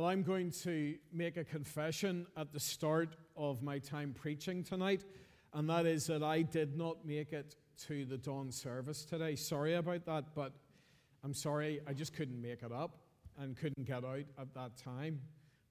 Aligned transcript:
Well, 0.00 0.08
I'm 0.08 0.22
going 0.22 0.50
to 0.62 0.94
make 1.12 1.36
a 1.36 1.44
confession 1.44 2.26
at 2.34 2.54
the 2.54 2.58
start 2.58 3.16
of 3.36 3.62
my 3.62 3.78
time 3.78 4.14
preaching 4.18 4.64
tonight, 4.64 5.04
and 5.52 5.68
that 5.68 5.84
is 5.84 6.06
that 6.06 6.22
I 6.22 6.40
did 6.40 6.74
not 6.74 7.04
make 7.04 7.34
it 7.34 7.54
to 7.88 8.06
the 8.06 8.16
dawn 8.16 8.50
service 8.50 9.04
today. 9.04 9.36
Sorry 9.36 9.74
about 9.74 10.06
that, 10.06 10.34
but 10.34 10.54
I'm 11.22 11.34
sorry, 11.34 11.82
I 11.86 11.92
just 11.92 12.14
couldn't 12.14 12.40
make 12.40 12.62
it 12.62 12.72
up 12.72 12.96
and 13.38 13.54
couldn't 13.54 13.84
get 13.84 14.02
out 14.02 14.24
at 14.38 14.54
that 14.54 14.78
time. 14.78 15.20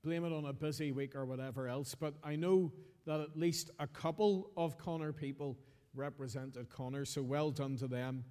Blame 0.04 0.24
it 0.26 0.32
on 0.32 0.46
a 0.46 0.54
busy 0.54 0.92
week 0.92 1.16
or 1.16 1.26
whatever 1.26 1.68
else, 1.68 1.96
but 1.96 2.14
I 2.24 2.36
know 2.36 2.72
that 3.08 3.20
at 3.22 3.36
least 3.36 3.72
a 3.80 3.88
couple 3.88 4.52
of 4.56 4.78
Connor 4.78 5.12
people 5.12 5.58
represented 5.96 6.70
Connor, 6.70 7.06
so 7.06 7.24
well 7.24 7.50
done 7.50 7.78
to 7.78 7.88
them 7.88 8.24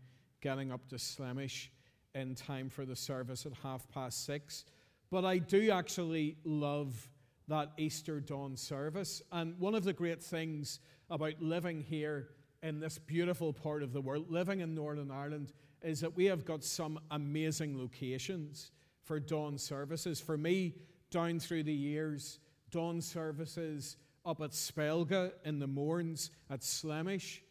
getting 0.42 0.70
up 0.70 0.87
to 0.90 0.96
Slemish 1.01 1.73
in 2.15 2.37
time 2.37 2.70
for 2.70 2.84
the 2.84 2.95
service 2.95 3.46
at 3.46 3.52
half 3.65 3.88
past 3.90 4.24
six. 4.24 4.65
But 5.10 5.24
I 5.24 5.38
do 5.38 5.70
actually 5.70 6.36
love 6.44 7.08
that 7.48 7.72
Easter 7.78 8.20
dawn 8.20 8.56
service. 8.56 9.22
And 9.32 9.58
one 9.58 9.74
of 9.74 9.84
the 9.84 9.92
great 9.92 10.22
things 10.22 10.80
about 11.08 11.40
living 11.40 11.80
here 11.80 12.28
in 12.62 12.80
this 12.80 12.98
beautiful 12.98 13.52
part 13.52 13.82
of 13.82 13.92
the 13.92 14.00
world, 14.00 14.26
living 14.30 14.60
in 14.60 14.74
Northern 14.74 15.10
Ireland, 15.10 15.52
is 15.82 16.00
that 16.00 16.16
we 16.16 16.26
have 16.26 16.44
got 16.44 16.64
some 16.64 16.98
amazing 17.10 17.78
locations 17.78 18.72
for 19.04 19.18
dawn 19.18 19.56
services. 19.56 20.20
For 20.20 20.36
me, 20.36 20.74
down 21.10 21.38
through 21.38 21.62
the 21.62 21.72
years, 21.72 22.40
dawn 22.70 23.00
services 23.00 23.96
up 24.26 24.42
at 24.42 24.50
Spelga 24.50 25.32
in 25.45 25.59
the 25.59 25.68
Mournes, 25.68 26.30
at 26.50 26.62
Slemish, 26.62 27.42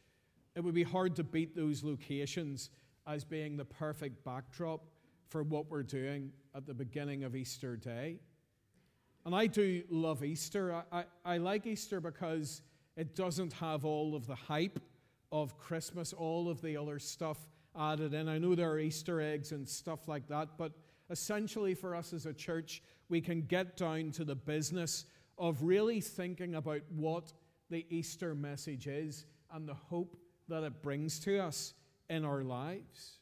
it 0.56 0.64
would 0.64 0.76
be 0.76 0.84
hard 0.84 1.16
to 1.16 1.24
beat 1.24 1.56
those 1.56 1.84
locations 1.84 2.70
as 3.08 3.24
being 3.24 3.58
the 3.58 3.66
perfect 3.66 4.24
backdrop 4.24 4.84
for 5.30 5.44
what 5.44 5.70
we're 5.70 5.84
doing 5.84 6.32
at 6.56 6.66
the 6.66 6.74
beginning 6.74 7.24
of 7.24 7.36
Easter 7.36 7.76
Day. 7.76 8.20
And 9.26 9.36
I 9.36 9.48
do 9.48 9.84
love 9.90 10.24
Easter. 10.24 10.74
I, 10.74 11.00
I, 11.00 11.04
I, 11.26 11.38
like 11.38 11.68
Easter 11.68 12.00
because 12.00 12.62
it 12.96 13.16
doesn't 13.16 13.54
have 13.54 13.84
all 13.84 14.16
of 14.16 14.26
the 14.26 14.36
hype 14.36 14.80
of 15.32 15.58
Christmas, 15.58 16.14
all 16.14 16.50
of 16.50 16.62
the 16.62 16.78
other 16.78 17.00
stuff 17.00 17.38
added 17.78 18.14
in. 18.14 18.30
I 18.30 18.38
know 18.38 18.56
there 18.56 18.72
are 18.72 18.80
Easter 18.80 19.20
eggs 19.22 19.52
and 19.52 19.68
stuff 19.68 20.08
like 20.08 20.28
that, 20.30 20.58
but 20.58 20.72
essentially 21.10 21.74
for 21.74 21.96
us 21.96 22.14
as 22.14 22.26
a 22.26 22.34
church, 22.34 22.82
we 23.10 23.22
can 23.22 23.42
get 23.42 23.78
down 23.78 24.12
to 24.12 24.24
the 24.24 24.36
business 24.36 25.06
of 25.38 25.62
really 25.62 26.02
thinking 26.02 26.56
about 26.56 26.82
what 26.90 27.34
the 27.70 27.86
Easter 27.90 28.34
message 28.34 28.88
is 28.88 29.26
and 29.52 29.68
the 29.68 29.74
hope 29.74 30.18
that 30.48 30.64
it 30.64 30.82
brings 30.82 31.20
to 31.20 31.40
us 31.40 31.74
in 32.10 32.26
our 32.26 32.44
lives. 32.44 33.17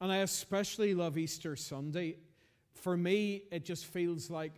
And 0.00 0.10
I 0.10 0.18
especially 0.18 0.94
love 0.94 1.18
Easter 1.18 1.56
Sunday. 1.56 2.16
For 2.72 2.96
me, 2.96 3.42
it 3.50 3.64
just 3.64 3.86
feels 3.86 4.30
like 4.30 4.52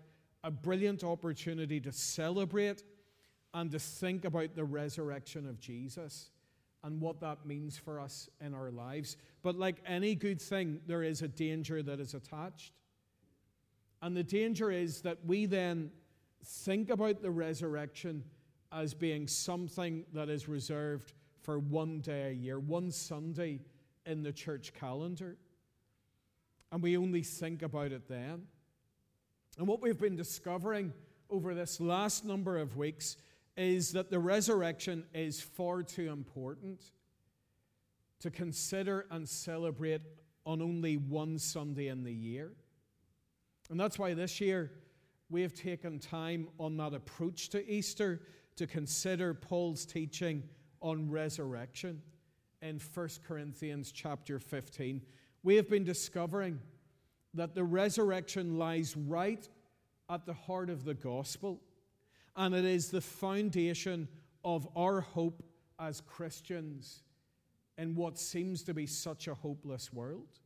a 0.45 0.51
brilliant 0.51 1.03
opportunity 1.03 1.81
to 1.81 1.93
celebrate 1.93 2.83
and 3.55 3.71
to 3.71 3.79
think 3.79 4.25
about 4.25 4.55
the 4.55 4.65
resurrection 4.65 5.49
of 5.49 5.61
Jesus 5.61 6.31
and 6.85 7.01
what 7.01 7.21
that 7.21 7.45
means 7.47 7.77
for 7.77 8.01
us 8.01 8.29
in 8.41 8.55
our 8.55 8.71
lives. 8.71 9.17
But 9.43 9.57
like 9.57 9.77
any 9.87 10.15
good 10.15 10.41
thing, 10.41 10.81
there 10.87 11.03
is 11.03 11.23
a 11.23 11.29
danger 11.29 11.83
that 11.83 12.01
is 12.01 12.15
attached. 12.15 12.73
And 14.01 14.17
the 14.17 14.25
danger 14.25 14.71
is 14.71 15.03
that 15.03 15.19
we 15.25 15.47
then 15.47 15.91
think 16.45 16.91
about 16.91 17.23
the 17.23 17.31
resurrection 17.31 18.25
as 18.73 18.95
being 18.95 19.29
something 19.29 20.05
that 20.13 20.29
is 20.29 20.49
reserved 20.49 21.13
for 21.41 21.59
one 21.59 22.01
day 22.01 22.31
a 22.31 22.33
year, 22.33 22.59
one 22.59 22.91
Sunday 22.91 23.61
in 24.07 24.23
the 24.23 24.33
church 24.33 24.73
calendar. 24.75 25.37
And 26.71 26.83
we 26.83 26.97
only 26.97 27.23
think 27.23 27.63
about 27.63 27.93
it 27.93 28.09
then. 28.09 28.43
And 29.59 29.67
what 29.67 29.83
we've 29.83 29.99
been 29.99 30.17
discovering 30.17 30.93
over 31.29 31.55
this 31.55 31.81
last 31.81 32.25
number 32.25 32.57
of 32.57 32.77
weeks 32.77 33.17
is 33.57 33.93
that 33.93 34.11
the 34.11 34.19
resurrection 34.19 35.05
is 35.13 35.41
far 35.41 35.83
too 35.83 36.11
important 36.11 36.83
to 38.21 38.31
consider 38.31 39.07
and 39.11 39.29
celebrate 39.29 40.01
on 40.47 40.63
only 40.63 40.97
one 40.97 41.39
Sunday 41.39 41.89
in 41.89 42.03
the 42.03 42.13
year. 42.13 42.53
And 43.71 43.79
that's 43.79 43.99
why 43.99 44.15
this 44.15 44.41
year 44.41 44.73
we 45.29 45.43
have 45.43 45.55
taken 45.55 45.99
time 45.99 46.49
on 46.59 46.77
that 46.79 46.95
approach 46.95 47.49
to 47.51 47.71
Easter 47.71 48.23
to 48.57 48.67
consider 48.67 49.35
Paul's 49.35 49.85
teaching 49.85 50.43
on 50.81 51.11
resurrection 51.11 52.03
in 52.63 52.81
1 52.95 53.09
Corinthians 53.27 53.93
chapter 53.93 54.39
15, 54.39 55.03
we 55.43 55.57
have 55.57 55.69
been 55.69 55.85
discovering 55.85 56.61
that 57.35 57.55
the 57.55 57.65
resurrection 57.65 58.57
lies 58.57 58.97
right 58.97 59.49
at 60.09 60.25
the 60.25 60.33
heart 60.33 60.71
of 60.71 60.85
the 60.85 60.95
gospel, 60.95 61.61
and 62.37 62.55
it 62.55 62.65
is 62.65 62.91
the 62.91 63.01
foundation 63.01 64.09
of 64.45 64.69
our 64.77 65.01
hope 65.01 65.43
as 65.79 66.01
Christians 66.03 67.03
in 67.79 67.95
what 67.95 68.19
seems 68.19 68.63
to 68.63 68.75
be 68.75 68.87
such 68.87 69.27
a 69.27 69.35
hopeless 69.35 69.93
world. 69.93 70.39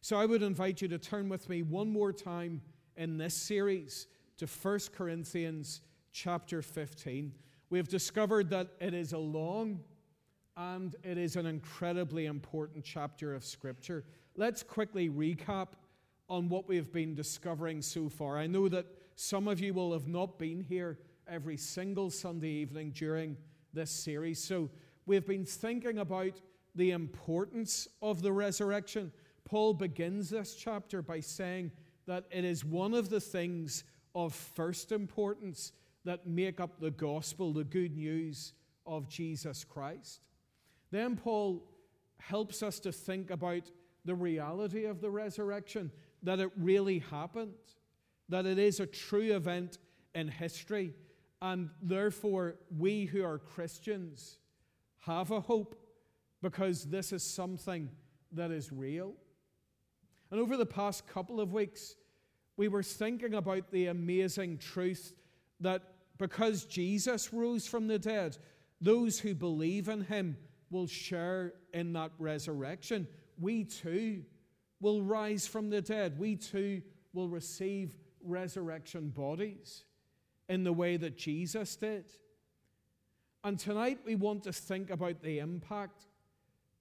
So 0.00 0.16
I 0.16 0.26
would 0.26 0.42
invite 0.42 0.80
you 0.80 0.88
to 0.88 0.98
turn 0.98 1.28
with 1.28 1.48
me 1.48 1.62
one 1.62 1.90
more 1.90 2.12
time 2.12 2.62
in 2.96 3.18
this 3.18 3.34
series 3.34 4.06
to 4.38 4.46
1 4.46 4.78
Corinthians 4.94 5.82
chapter 6.12 6.62
15. 6.62 7.32
We 7.70 7.78
have 7.78 7.88
discovered 7.88 8.50
that 8.50 8.68
it 8.80 8.94
is 8.94 9.12
a 9.12 9.18
long 9.18 9.80
and 10.56 10.94
it 11.02 11.18
is 11.18 11.36
an 11.36 11.46
incredibly 11.46 12.26
important 12.26 12.84
chapter 12.84 13.34
of 13.34 13.44
Scripture. 13.44 14.04
Let's 14.36 14.62
quickly 14.62 15.08
recap 15.08 15.68
on 16.28 16.48
what 16.48 16.68
we've 16.68 16.92
been 16.92 17.14
discovering 17.14 17.82
so 17.82 18.08
far. 18.08 18.38
I 18.38 18.46
know 18.46 18.68
that 18.68 18.86
some 19.16 19.48
of 19.48 19.60
you 19.60 19.74
will 19.74 19.92
have 19.92 20.08
not 20.08 20.38
been 20.38 20.60
here 20.60 20.98
every 21.28 21.56
single 21.56 22.10
Sunday 22.10 22.48
evening 22.48 22.92
during 22.92 23.36
this 23.72 23.90
series. 23.90 24.42
So 24.42 24.70
we've 25.06 25.26
been 25.26 25.44
thinking 25.44 25.98
about 25.98 26.40
the 26.74 26.92
importance 26.92 27.88
of 28.00 28.22
the 28.22 28.32
resurrection. 28.32 29.12
Paul 29.44 29.74
begins 29.74 30.30
this 30.30 30.54
chapter 30.54 31.02
by 31.02 31.20
saying 31.20 31.72
that 32.06 32.24
it 32.30 32.44
is 32.44 32.64
one 32.64 32.94
of 32.94 33.10
the 33.10 33.20
things 33.20 33.84
of 34.14 34.34
first 34.34 34.92
importance 34.92 35.72
that 36.04 36.26
make 36.26 36.60
up 36.60 36.78
the 36.80 36.90
gospel, 36.90 37.52
the 37.52 37.64
good 37.64 37.96
news 37.96 38.52
of 38.86 39.08
Jesus 39.08 39.64
Christ. 39.64 40.20
Then 40.94 41.16
Paul 41.16 41.60
helps 42.20 42.62
us 42.62 42.78
to 42.78 42.92
think 42.92 43.32
about 43.32 43.68
the 44.04 44.14
reality 44.14 44.84
of 44.84 45.00
the 45.00 45.10
resurrection, 45.10 45.90
that 46.22 46.38
it 46.38 46.52
really 46.56 47.00
happened, 47.00 47.54
that 48.28 48.46
it 48.46 48.60
is 48.60 48.78
a 48.78 48.86
true 48.86 49.34
event 49.34 49.78
in 50.14 50.28
history, 50.28 50.94
and 51.42 51.70
therefore 51.82 52.54
we 52.78 53.06
who 53.06 53.24
are 53.24 53.40
Christians 53.40 54.38
have 55.00 55.32
a 55.32 55.40
hope 55.40 55.74
because 56.40 56.84
this 56.84 57.12
is 57.12 57.24
something 57.24 57.90
that 58.30 58.52
is 58.52 58.70
real. 58.70 59.14
And 60.30 60.38
over 60.38 60.56
the 60.56 60.64
past 60.64 61.08
couple 61.08 61.40
of 61.40 61.52
weeks, 61.52 61.96
we 62.56 62.68
were 62.68 62.84
thinking 62.84 63.34
about 63.34 63.72
the 63.72 63.88
amazing 63.88 64.58
truth 64.58 65.12
that 65.58 65.82
because 66.18 66.66
Jesus 66.66 67.32
rose 67.32 67.66
from 67.66 67.88
the 67.88 67.98
dead, 67.98 68.38
those 68.80 69.18
who 69.18 69.34
believe 69.34 69.88
in 69.88 70.02
him 70.02 70.36
will 70.70 70.86
share 70.86 71.54
in 71.72 71.92
that 71.92 72.12
resurrection. 72.18 73.06
We 73.38 73.64
too 73.64 74.22
will 74.80 75.02
rise 75.02 75.46
from 75.46 75.70
the 75.70 75.80
dead. 75.80 76.18
We 76.18 76.36
too 76.36 76.82
will 77.12 77.28
receive 77.28 77.96
resurrection 78.22 79.10
bodies 79.10 79.84
in 80.48 80.64
the 80.64 80.72
way 80.72 80.96
that 80.96 81.16
Jesus 81.16 81.76
did. 81.76 82.04
And 83.42 83.58
tonight 83.58 84.00
we 84.04 84.14
want 84.14 84.44
to 84.44 84.52
think 84.52 84.90
about 84.90 85.22
the 85.22 85.38
impact 85.38 86.06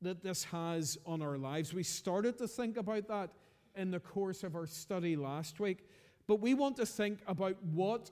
that 0.02 0.22
this 0.22 0.44
has 0.46 0.98
on 1.06 1.22
our 1.22 1.38
lives. 1.38 1.74
We 1.74 1.84
started 1.84 2.38
to 2.40 2.48
think 2.48 2.78
about 2.78 3.08
that 3.08 3.32
in 3.76 3.92
the 3.92 4.00
course 4.00 4.44
of 4.44 4.56
our 4.56 4.68
study 4.68 5.16
last 5.16 5.60
week, 5.60 5.88
but 6.28 6.40
we 6.40 6.54
want 6.54 6.78
to 6.78 6.86
think 6.86 7.20
about 7.28 7.62
what 7.64 8.12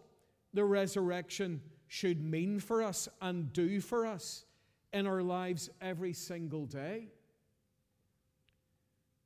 the 0.53 0.63
resurrection 0.63 1.61
should 1.87 2.21
mean 2.21 2.59
for 2.59 2.81
us 2.81 3.07
and 3.21 3.51
do 3.53 3.79
for 3.81 4.05
us 4.05 4.45
in 4.93 5.07
our 5.07 5.21
lives 5.21 5.69
every 5.81 6.13
single 6.13 6.65
day. 6.65 7.07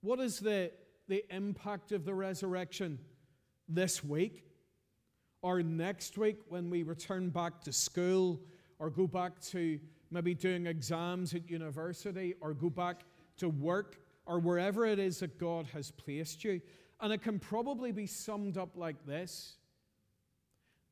What 0.02 0.20
is 0.20 0.40
the, 0.40 0.72
the 1.08 1.26
impact 1.34 1.92
of 1.92 2.06
the 2.06 2.14
resurrection 2.14 3.00
this 3.68 4.04
week 4.04 4.44
or 5.42 5.64
next 5.64 6.18
week 6.18 6.38
when 6.50 6.70
we 6.70 6.84
return 6.84 7.30
back 7.30 7.62
to 7.62 7.74
school 7.74 8.40
or 8.78 8.90
go 8.90 9.08
back 9.08 9.40
to 9.40 9.80
maybe 10.12 10.36
doing 10.36 10.68
exams 10.68 11.34
at 11.34 11.50
university 11.50 12.36
or 12.42 12.54
go 12.54 12.70
back 12.70 13.02
to 13.38 13.50
work 13.50 14.00
or 14.26 14.40
wherever 14.40 14.86
it 14.86 15.00
is 15.00 15.20
that 15.20 15.40
God 15.40 15.68
has 15.74 15.92
placed 15.92 16.44
you? 16.44 16.62
And 17.02 17.12
it 17.12 17.22
can 17.22 17.40
probably 17.40 17.92
be 17.92 18.06
summed 18.08 18.58
up 18.58 18.76
like 18.76 19.06
this 19.06 19.58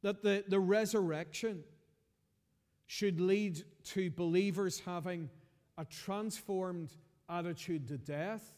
that 0.02 0.22
the, 0.22 0.44
the 0.48 0.60
resurrection 0.60 1.64
should 2.94 3.19
lead 3.19 3.63
to 3.84 4.12
believers 4.12 4.80
having 4.86 5.28
a 5.80 5.86
transformed 5.86 6.94
attitude 7.28 7.88
to 7.88 7.98
death 7.98 8.54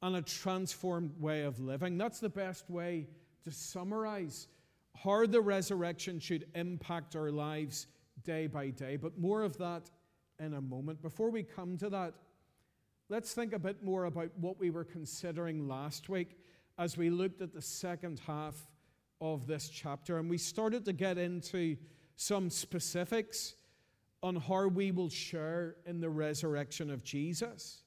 and 0.00 0.16
a 0.16 0.22
transformed 0.22 1.12
way 1.20 1.42
of 1.42 1.60
living. 1.60 1.98
That's 1.98 2.20
the 2.20 2.30
best 2.30 2.70
way 2.70 3.06
to 3.44 3.50
summarize 3.50 4.48
how 4.96 5.26
the 5.26 5.42
resurrection 5.42 6.18
should 6.18 6.46
impact 6.54 7.16
our 7.16 7.30
lives 7.30 7.86
day 8.24 8.46
by 8.46 8.70
day. 8.70 8.96
But 8.96 9.18
more 9.18 9.42
of 9.42 9.58
that 9.58 9.90
in 10.38 10.54
a 10.54 10.62
moment. 10.62 11.02
Before 11.02 11.28
we 11.28 11.42
come 11.42 11.76
to 11.78 11.90
that, 11.90 12.14
let's 13.10 13.34
think 13.34 13.52
a 13.52 13.58
bit 13.58 13.82
more 13.82 14.06
about 14.06 14.30
what 14.40 14.58
we 14.58 14.70
were 14.70 14.84
considering 14.84 15.68
last 15.68 16.08
week 16.08 16.38
as 16.78 16.96
we 16.96 17.10
looked 17.10 17.42
at 17.42 17.52
the 17.52 17.60
second 17.60 18.22
half 18.26 18.56
of 19.20 19.46
this 19.46 19.68
chapter. 19.68 20.16
And 20.16 20.30
we 20.30 20.38
started 20.38 20.86
to 20.86 20.94
get 20.94 21.18
into 21.18 21.76
some 22.18 22.50
specifics 22.50 23.54
on 24.24 24.34
how 24.34 24.66
we 24.66 24.90
will 24.90 25.08
share 25.08 25.76
in 25.86 26.00
the 26.00 26.10
resurrection 26.10 26.90
of 26.90 27.04
Jesus. 27.04 27.84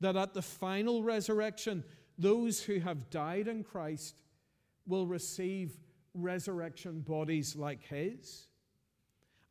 That 0.00 0.16
at 0.16 0.34
the 0.34 0.42
final 0.42 1.04
resurrection, 1.04 1.84
those 2.18 2.60
who 2.60 2.80
have 2.80 3.10
died 3.10 3.46
in 3.46 3.62
Christ 3.62 4.22
will 4.88 5.06
receive 5.06 5.78
resurrection 6.14 7.00
bodies 7.00 7.54
like 7.54 7.84
his. 7.84 8.48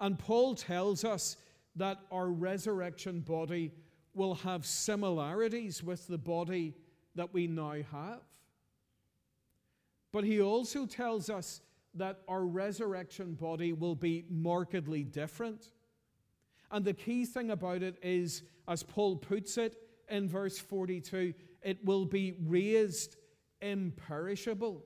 And 0.02 0.20
Paul 0.20 0.56
tells 0.56 1.06
us 1.06 1.38
that 1.78 2.00
our 2.12 2.28
resurrection 2.28 3.22
body 3.22 3.72
will 4.14 4.36
have 4.36 4.66
similarities 4.66 5.82
with 5.82 6.08
the 6.08 6.18
body 6.18 6.76
that 7.16 7.34
we 7.34 7.48
now 7.48 7.78
have. 7.94 8.22
But 10.12 10.26
he 10.26 10.42
also 10.42 10.86
tells 10.86 11.30
us 11.30 11.62
that 11.96 12.20
our 12.28 12.46
resurrection 12.46 13.34
body 13.34 13.74
will 13.74 13.96
be 13.96 14.26
markedly 14.30 15.04
different. 15.04 15.70
And 16.72 16.84
the 16.84 16.94
key 16.94 17.26
thing 17.26 17.52
about 17.52 17.84
it 17.84 17.98
is, 18.02 18.44
as 18.68 18.82
Paul 18.84 19.18
puts 19.18 19.58
it 19.58 19.76
in 20.10 20.28
verse 20.28 20.58
42, 20.58 21.34
it 21.62 21.86
will 21.86 22.06
be 22.06 22.36
raised 22.46 23.16
imperishable. 23.62 24.84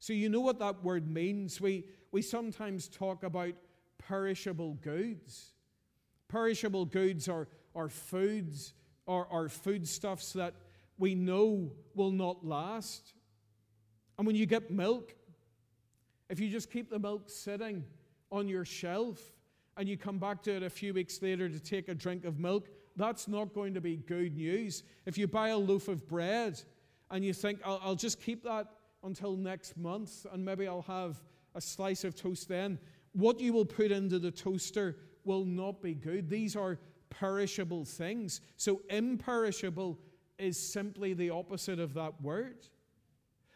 So, 0.00 0.12
you 0.12 0.28
know 0.28 0.40
what 0.40 0.58
that 0.58 0.82
word 0.82 1.08
means. 1.08 1.60
We, 1.60 1.84
we 2.12 2.20
sometimes 2.20 2.88
talk 2.88 3.22
about 3.22 3.54
perishable 3.96 4.74
goods. 4.74 5.52
Perishable 6.28 6.84
goods 6.84 7.28
are, 7.28 7.48
are 7.74 7.88
foods 7.88 8.74
or 9.06 9.26
are 9.30 9.48
foodstuffs 9.48 10.32
that 10.34 10.54
we 10.98 11.14
know 11.14 11.72
will 11.94 12.10
not 12.10 12.44
last. 12.44 13.14
And 14.18 14.26
when 14.26 14.36
you 14.36 14.46
get 14.46 14.70
milk, 14.70 15.14
if 16.28 16.40
you 16.40 16.48
just 16.48 16.70
keep 16.70 16.90
the 16.90 16.98
milk 16.98 17.28
sitting 17.28 17.84
on 18.30 18.48
your 18.48 18.64
shelf 18.64 19.20
and 19.76 19.88
you 19.88 19.96
come 19.96 20.18
back 20.18 20.42
to 20.42 20.56
it 20.56 20.62
a 20.62 20.70
few 20.70 20.94
weeks 20.94 21.20
later 21.20 21.48
to 21.48 21.60
take 21.60 21.88
a 21.88 21.94
drink 21.94 22.24
of 22.24 22.38
milk, 22.38 22.68
that's 22.96 23.28
not 23.28 23.52
going 23.52 23.74
to 23.74 23.80
be 23.80 23.96
good 23.96 24.36
news. 24.36 24.84
If 25.04 25.18
you 25.18 25.26
buy 25.26 25.48
a 25.48 25.58
loaf 25.58 25.88
of 25.88 26.06
bread 26.06 26.60
and 27.10 27.24
you 27.24 27.32
think, 27.32 27.60
I'll, 27.64 27.80
I'll 27.82 27.94
just 27.94 28.20
keep 28.20 28.44
that 28.44 28.68
until 29.02 29.36
next 29.36 29.76
month 29.76 30.26
and 30.32 30.44
maybe 30.44 30.66
I'll 30.66 30.82
have 30.82 31.22
a 31.54 31.60
slice 31.60 32.04
of 32.04 32.14
toast 32.14 32.48
then, 32.48 32.78
what 33.12 33.40
you 33.40 33.52
will 33.52 33.64
put 33.64 33.90
into 33.90 34.18
the 34.18 34.30
toaster 34.30 34.96
will 35.24 35.44
not 35.44 35.82
be 35.82 35.94
good. 35.94 36.28
These 36.28 36.56
are 36.56 36.78
perishable 37.10 37.84
things. 37.84 38.40
So, 38.56 38.82
imperishable 38.90 39.98
is 40.38 40.58
simply 40.58 41.14
the 41.14 41.30
opposite 41.30 41.78
of 41.78 41.94
that 41.94 42.20
word. 42.20 42.66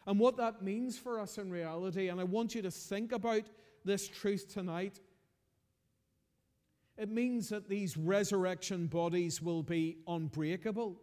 And 0.09 0.19
what 0.19 0.39
that 0.39 0.63
means 0.63 0.99
for 0.99 1.21
us 1.21 1.37
in 1.37 1.51
reality, 1.51 2.09
and 2.09 2.19
I 2.19 2.25
want 2.25 2.55
you 2.55 2.63
to 2.63 2.71
think 2.71 3.13
about 3.13 3.43
this 3.85 4.09
truth 4.09 4.51
tonight. 4.51 5.01
It 6.97 7.11
means 7.11 7.51
that 7.51 7.69
these 7.69 7.99
resurrection 7.99 8.87
bodies 8.87 9.43
will 9.43 9.63
be 9.63 9.99
unbreakable. 10.09 10.97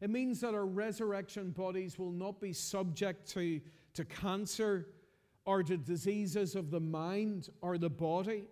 It 0.00 0.08
means 0.08 0.40
that 0.42 0.54
our 0.54 0.64
resurrection 0.64 1.50
bodies 1.50 1.98
will 1.98 2.12
not 2.12 2.40
be 2.40 2.52
subject 2.52 3.28
to, 3.30 3.60
to 3.94 4.04
cancer 4.04 4.86
or 5.44 5.64
to 5.64 5.76
diseases 5.76 6.54
of 6.54 6.70
the 6.70 6.80
mind 6.80 7.48
or 7.60 7.76
the 7.76 7.90
body. 7.90 8.44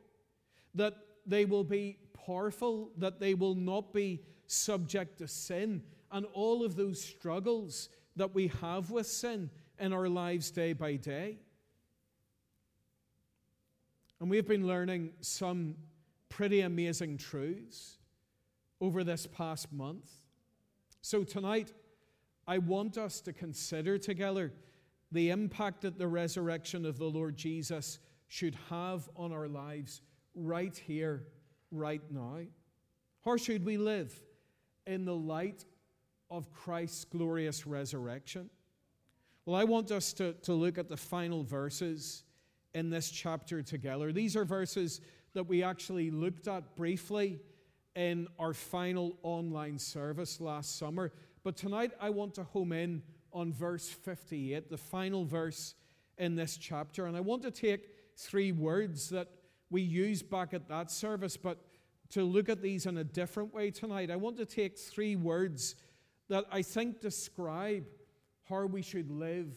That 0.75 0.95
they 1.27 1.45
will 1.45 1.65
be 1.65 1.97
powerful, 2.27 2.91
that 2.97 3.21
they 3.21 3.35
will 3.35 3.55
not 3.55 3.93
be 3.93 4.25
subject 4.49 5.19
to 5.19 5.29
sin, 5.29 5.85
and 6.11 6.27
all 6.33 6.65
of 6.65 6.75
those 6.75 7.01
struggles 7.01 7.89
that 8.17 8.35
we 8.35 8.49
have 8.61 8.91
with 8.91 9.07
sin 9.07 9.51
in 9.79 9.93
our 9.93 10.09
lives 10.09 10.51
day 10.51 10.73
by 10.73 10.97
day. 10.97 11.39
And 14.21 14.29
we've 14.29 14.47
been 14.47 14.67
learning 14.67 15.12
some 15.21 15.77
pretty 16.29 16.61
amazing 16.61 17.17
truths 17.17 17.97
over 18.81 19.03
this 19.03 19.27
past 19.27 19.73
month. 19.73 20.11
So 21.01 21.25
tonight, 21.25 21.73
I 22.47 22.59
want 22.59 22.99
us 22.99 23.21
to 23.23 23.33
consider 23.33 23.97
together 23.97 24.53
the 25.13 25.31
impact 25.31 25.83
that 25.83 25.99
the 25.99 26.06
resurrection 26.06 26.85
of 26.85 26.99
the 26.99 27.06
Lord 27.06 27.37
Jesus 27.37 27.99
should 28.29 28.56
have 28.69 29.09
on 29.17 29.33
our 29.33 29.49
lives 29.49 30.03
right 30.35 30.77
here, 30.77 31.27
right 31.71 32.03
now. 32.11 32.41
How 33.25 33.37
should 33.37 33.65
we 33.65 33.77
live 33.77 34.15
in 34.87 35.05
the 35.05 35.15
light 35.15 35.65
of 36.31 36.53
Christ's 36.53 37.05
glorious 37.05 37.67
resurrection? 37.67 38.50
Well, 39.47 39.56
I 39.56 39.65
want 39.65 39.91
us 39.91 40.12
to, 40.15 40.35
to 40.43 40.53
look 40.53 40.79
at 40.79 40.88
the 40.88 40.97
final 40.97 41.43
verses 41.43 42.25
in 42.75 42.91
this 42.91 43.11
chapter 43.11 43.62
together. 43.62 44.12
These 44.12 44.37
are 44.37 44.44
verses 44.44 45.00
that 45.35 45.44
we 45.44 45.62
actually 45.62 46.11
looked 46.11 46.49
at 46.49 46.77
briefly 46.77 47.41
in 47.97 48.29
our 48.38 48.55
final 48.55 49.19
online 49.23 49.79
service 49.79 50.41
last 50.41 50.79
summer. 50.79 51.12
But 51.43 51.56
tonight 51.56 51.93
I 52.00 52.11
want 52.11 52.35
to 52.35 52.44
home 52.44 52.73
in 52.73 53.03
on 53.32 53.53
verse 53.53 53.88
58, 53.88 54.71
the 54.71 54.77
final 54.77 55.25
verse 55.25 55.75
in 56.19 56.37
this 56.37 56.56
chapter. 56.56 57.06
And 57.06 57.17
I 57.17 57.21
want 57.21 57.43
to 57.43 57.50
take 57.50 57.88
three 58.17 58.53
words 58.53 59.09
that 59.11 59.29
we 59.71 59.82
used 59.82 60.29
back 60.29 60.53
at 60.53 60.69
that 60.69 60.91
service, 60.91 61.37
but 61.37 61.59
to 62.11 62.25
look 62.25 62.49
at 62.49 62.61
these 62.61 62.87
in 62.87 62.99
a 62.99 63.05
different 63.05 63.55
way 63.55 63.71
tonight. 63.71 64.11
I 64.11 64.17
want 64.17 64.37
to 64.38 64.47
take 64.47 64.77
three 64.77 65.17
words 65.17 65.77
that 66.31 66.47
I 66.50 66.62
think 66.62 67.00
describe 67.00 67.85
how 68.49 68.65
we 68.65 68.82
should 68.82 69.11
live 69.11 69.49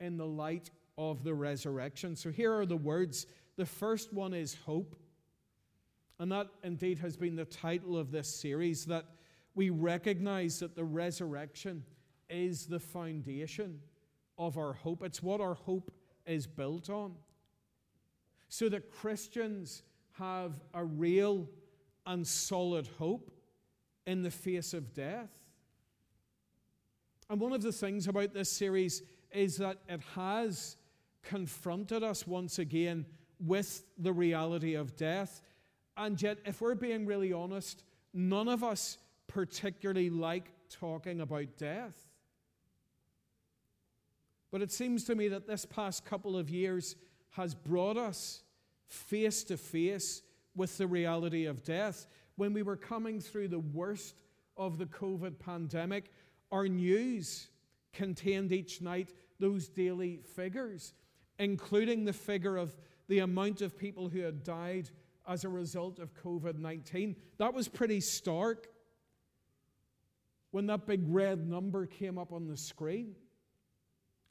in 0.00 0.16
the 0.16 0.26
light 0.26 0.70
of 0.98 1.24
the 1.24 1.34
resurrection. 1.34 2.16
So 2.16 2.30
here 2.30 2.52
are 2.52 2.66
the 2.66 2.76
words. 2.76 3.26
The 3.56 3.64
first 3.64 4.12
one 4.12 4.34
is 4.34 4.56
hope. 4.66 4.96
And 6.18 6.30
that 6.32 6.48
indeed 6.62 6.98
has 6.98 7.16
been 7.16 7.36
the 7.36 7.44
title 7.44 7.96
of 7.96 8.10
this 8.10 8.28
series 8.28 8.86
that 8.86 9.04
we 9.54 9.70
recognize 9.70 10.58
that 10.60 10.74
the 10.74 10.84
resurrection 10.84 11.84
is 12.28 12.66
the 12.66 12.80
foundation 12.80 13.80
of 14.36 14.58
our 14.58 14.72
hope. 14.72 15.02
It's 15.02 15.22
what 15.22 15.40
our 15.40 15.54
hope 15.54 15.92
is 16.26 16.46
built 16.46 16.90
on. 16.90 17.14
So 18.48 18.68
that 18.68 18.90
Christians 18.90 19.82
have 20.18 20.52
a 20.74 20.84
real 20.84 21.48
and 22.04 22.26
solid 22.26 22.88
hope 22.98 23.30
in 24.06 24.22
the 24.22 24.30
face 24.30 24.74
of 24.74 24.92
death. 24.92 25.30
And 27.28 27.40
one 27.40 27.52
of 27.52 27.62
the 27.62 27.72
things 27.72 28.06
about 28.06 28.32
this 28.32 28.50
series 28.50 29.02
is 29.32 29.56
that 29.56 29.78
it 29.88 30.00
has 30.14 30.76
confronted 31.22 32.02
us 32.02 32.26
once 32.26 32.58
again 32.58 33.04
with 33.44 33.84
the 33.98 34.12
reality 34.12 34.74
of 34.74 34.96
death. 34.96 35.42
And 35.96 36.20
yet, 36.20 36.38
if 36.44 36.60
we're 36.60 36.74
being 36.74 37.06
really 37.06 37.32
honest, 37.32 37.82
none 38.14 38.48
of 38.48 38.62
us 38.62 38.98
particularly 39.26 40.10
like 40.10 40.52
talking 40.70 41.20
about 41.20 41.56
death. 41.56 41.96
But 44.52 44.62
it 44.62 44.70
seems 44.70 45.04
to 45.04 45.14
me 45.14 45.28
that 45.28 45.46
this 45.46 45.64
past 45.64 46.04
couple 46.04 46.36
of 46.36 46.48
years 46.48 46.96
has 47.30 47.54
brought 47.54 47.96
us 47.96 48.42
face 48.88 49.42
to 49.44 49.56
face 49.56 50.22
with 50.54 50.78
the 50.78 50.86
reality 50.86 51.46
of 51.46 51.64
death. 51.64 52.06
When 52.36 52.52
we 52.52 52.62
were 52.62 52.76
coming 52.76 53.20
through 53.20 53.48
the 53.48 53.58
worst 53.58 54.22
of 54.56 54.78
the 54.78 54.86
COVID 54.86 55.38
pandemic, 55.38 56.10
our 56.52 56.68
news 56.68 57.48
contained 57.92 58.52
each 58.52 58.80
night 58.80 59.12
those 59.38 59.68
daily 59.68 60.20
figures, 60.34 60.94
including 61.38 62.04
the 62.04 62.12
figure 62.12 62.56
of 62.56 62.76
the 63.08 63.20
amount 63.20 63.60
of 63.62 63.78
people 63.78 64.08
who 64.08 64.20
had 64.20 64.42
died 64.42 64.90
as 65.28 65.44
a 65.44 65.48
result 65.48 65.98
of 65.98 66.14
COVID 66.14 66.58
19. 66.58 67.16
That 67.38 67.54
was 67.54 67.68
pretty 67.68 68.00
stark 68.00 68.68
when 70.50 70.66
that 70.66 70.86
big 70.86 71.02
red 71.06 71.46
number 71.46 71.86
came 71.86 72.18
up 72.18 72.32
on 72.32 72.46
the 72.46 72.56
screen 72.56 73.16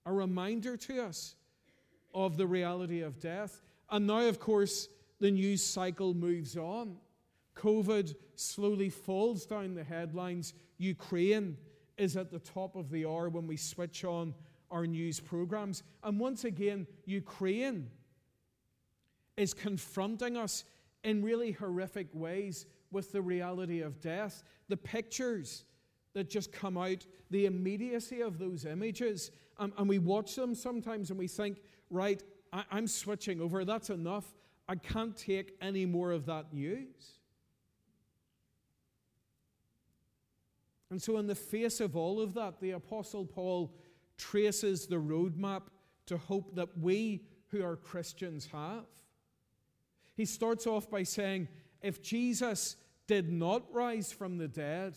a 0.06 0.14
reminder 0.14 0.78
to 0.78 1.04
us 1.04 1.36
of 2.14 2.38
the 2.38 2.48
reality 2.48 3.02
of 3.02 3.20
death. 3.20 3.62
And 3.90 4.08
now, 4.08 4.28
of 4.28 4.40
course, 4.40 4.88
the 5.20 5.32
news 5.32 5.64
cycle 5.64 6.14
moves 6.14 6.56
on. 6.56 6.98
COVID 7.56 8.16
slowly 8.36 8.90
falls 8.90 9.46
down 9.46 9.74
the 9.74 9.84
headlines. 9.84 10.54
Ukraine 10.78 11.58
is 11.98 12.18
at 12.18 12.32
the 12.32 12.40
top 12.40 12.76
of 12.76 12.90
the 12.90 13.06
hour 13.06 13.30
when 13.30 13.48
we 13.48 13.58
switch 13.58 14.04
on 14.04 14.34
our 14.72 14.86
news 14.86 15.20
programs. 15.20 15.84
And 16.04 16.20
once 16.20 16.44
again, 16.44 16.88
Ukraine 17.06 17.90
is 19.38 19.54
confronting 19.54 20.38
us 20.38 20.64
in 21.04 21.24
really 21.24 21.52
horrific 21.52 22.08
ways 22.14 22.66
with 22.92 23.12
the 23.12 23.22
reality 23.22 23.82
of 23.82 24.02
death. 24.02 24.44
The 24.70 24.78
pictures 24.78 25.64
that 26.14 26.30
just 26.30 26.52
come 26.52 26.78
out, 26.78 27.06
the 27.30 27.46
immediacy 27.46 28.22
of 28.22 28.40
those 28.40 28.66
images, 28.66 29.32
and, 29.60 29.74
and 29.78 29.88
we 29.88 30.00
watch 30.00 30.36
them 30.36 30.56
sometimes 30.56 31.10
and 31.10 31.20
we 31.20 31.28
think, 31.28 31.62
right, 31.90 32.24
I, 32.52 32.64
I'm 32.72 32.88
switching 32.88 33.42
over. 33.42 33.66
That's 33.66 33.90
enough. 33.90 34.34
I 34.68 34.76
can't 34.76 35.16
take 35.16 35.56
any 35.62 35.86
more 35.86 36.12
of 36.12 36.26
that 36.26 36.54
news. 36.54 37.20
And 40.90 41.02
so, 41.02 41.18
in 41.18 41.28
the 41.28 41.36
face 41.36 41.80
of 41.80 41.96
all 41.96 42.22
of 42.22 42.34
that, 42.36 42.60
the 42.60 42.72
Apostle 42.72 43.26
Paul 43.26 43.74
traces 44.18 44.88
the 44.88 44.98
roadmap 44.98 45.64
to 46.06 46.18
hope 46.18 46.56
that 46.56 46.78
we 46.78 47.24
who 47.50 47.64
are 47.64 47.76
Christians 47.76 48.48
have. 48.52 48.86
He 50.16 50.26
starts 50.26 50.68
off 50.68 50.90
by 50.90 51.04
saying, 51.04 51.48
if 51.82 52.02
Jesus 52.02 52.78
did 53.08 53.32
not 53.32 53.64
rise 53.74 54.12
from 54.12 54.38
the 54.38 54.48
dead, 54.48 54.96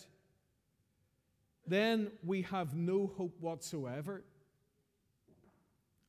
then 1.67 2.11
we 2.25 2.43
have 2.43 2.75
no 2.75 3.07
hope 3.07 3.37
whatsoever. 3.41 4.25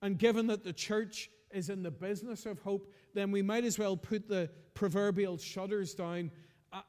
And 0.01 0.17
given 0.17 0.47
that 0.47 0.63
the 0.63 0.73
church 0.73 1.29
is 1.51 1.69
in 1.69 1.83
the 1.83 1.91
business 1.91 2.45
of 2.45 2.59
hope, 2.59 2.93
then 3.13 3.31
we 3.31 3.41
might 3.41 3.65
as 3.65 3.77
well 3.77 3.97
put 3.97 4.29
the 4.29 4.49
proverbial 4.73 5.37
shutters 5.37 5.93
down 5.93 6.31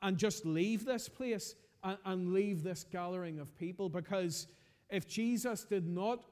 and 0.03 0.17
just 0.17 0.45
leave 0.45 0.85
this 0.85 1.09
place 1.09 1.55
and 1.83 2.33
leave 2.33 2.63
this 2.63 2.85
gathering 2.91 3.39
of 3.39 3.57
people. 3.57 3.89
Because 3.89 4.47
if 4.89 5.09
Jesus 5.09 5.65
did 5.65 5.87
not 5.87 6.25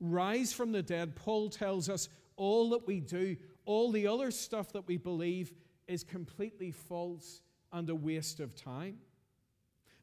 rise 0.00 0.52
from 0.52 0.72
the 0.72 0.82
dead, 0.82 1.14
Paul 1.14 1.48
tells 1.48 1.88
us 1.88 2.08
all 2.36 2.70
that 2.70 2.86
we 2.86 3.00
do, 3.00 3.36
all 3.64 3.92
the 3.92 4.06
other 4.06 4.30
stuff 4.30 4.72
that 4.72 4.86
we 4.86 4.96
believe, 4.96 5.52
is 5.86 6.02
completely 6.02 6.70
false 6.70 7.42
and 7.72 7.88
a 7.88 7.94
waste 7.94 8.40
of 8.40 8.54
time. 8.54 8.98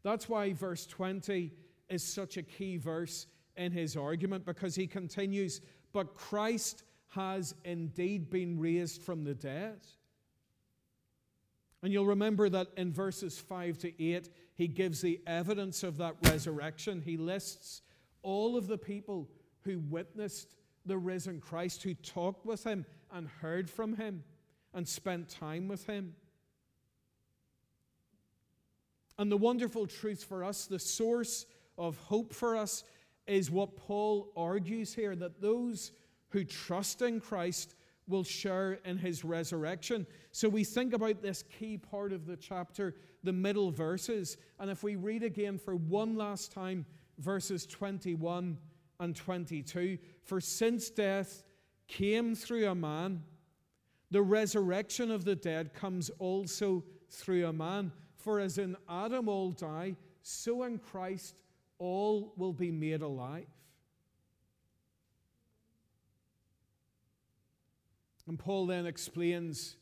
That's 0.03 0.29
why 0.29 0.53
verse 0.53 0.86
20 0.86 1.51
is 1.89 2.03
such 2.03 2.38
a 2.38 2.43
key 2.43 2.77
verse 2.77 3.27
in 3.57 3.71
his 3.71 3.98
argument 3.98 4.45
because 4.45 4.75
he 4.75 4.88
continues, 4.88 5.62
But 5.91 6.15
Christ 6.15 6.83
has 7.09 7.55
indeed 7.65 8.29
been 8.29 8.59
raised 8.59 9.01
from 9.01 9.24
the 9.24 9.33
dead. 9.33 9.79
And 11.81 11.91
you'll 11.91 12.05
remember 12.05 12.50
that 12.50 12.67
in 12.77 12.91
verses 12.91 13.39
5 13.39 13.77
to 13.79 14.03
8, 14.03 14.29
he 14.60 14.68
gives 14.68 15.00
the 15.00 15.22
evidence 15.25 15.84
of 15.84 15.96
that 16.00 16.16
resurrection. 16.24 17.01
He 17.01 17.16
lists 17.16 17.82
all 18.24 18.58
of 18.58 18.68
the 18.68 18.78
people 18.78 19.30
who 19.62 19.80
witnessed 19.80 20.54
the 20.86 20.98
risen 20.98 21.39
Christ, 21.39 21.82
who 21.82 21.94
talked 21.94 22.46
with 22.46 22.66
him 22.66 22.86
and 23.10 23.30
heard 23.42 23.70
from 23.70 23.96
him 23.96 24.22
and 24.74 24.86
spent 24.86 25.30
time 25.30 25.70
with 25.70 25.86
him. 25.86 26.13
And 29.18 29.32
the 29.32 29.38
wonderful 29.38 29.88
truth 29.88 30.25
for 30.25 30.44
us, 30.44 30.66
the 30.66 30.78
source 30.78 31.46
of 31.78 31.96
hope 31.96 32.34
for 32.34 32.58
us, 32.58 32.84
is 33.28 33.50
what 33.50 33.78
Paul 33.78 34.30
argues 34.36 34.94
here 34.94 35.16
that 35.16 35.39
those 35.39 35.94
who 36.32 36.44
trust 36.44 37.01
in 37.01 37.22
Christ 37.22 37.75
will 38.10 38.24
share 38.24 38.80
in 38.84 38.98
his 38.98 39.24
resurrection. 39.24 40.06
So 40.32 40.50
we 40.50 40.63
think 40.63 40.94
about 40.94 41.22
this 41.22 41.44
key 41.44 41.78
part 41.78 42.12
of 42.12 42.25
the 42.25 42.36
chapter, 42.36 42.96
the 43.24 43.32
middle 43.32 43.72
verses. 43.72 44.38
And 44.60 44.70
if 44.70 44.84
we 44.84 44.96
read 44.96 45.24
again 45.24 45.58
for 45.58 45.75
one 45.75 46.16
last 46.16 46.51
time, 46.51 46.86
verses 47.20 47.66
21 47.66 48.58
and 49.00 49.16
22 49.16 49.98
For 50.24 50.42
since 50.42 50.89
death 50.89 51.44
came 51.88 52.36
through 52.36 52.68
a 52.68 52.75
man, 52.75 53.24
the 54.12 54.22
resurrection 54.22 55.12
of 55.12 55.24
the 55.24 55.36
dead 55.36 55.74
comes 55.74 56.10
also 56.18 56.84
through 57.10 57.46
a 57.46 57.54
man. 57.54 57.92
For 58.18 58.39
as 58.39 58.58
in 58.58 58.75
Adam 58.89 59.30
all 59.30 59.51
die, 59.51 59.96
so 60.22 60.63
in 60.63 60.80
Christ 60.80 61.36
all 61.78 62.34
will 62.36 62.54
be 62.54 62.72
made 62.72 63.01
alive. 63.01 63.48
And 68.29 68.38
Paul 68.38 68.67
then 68.67 68.86
explains 68.86 69.75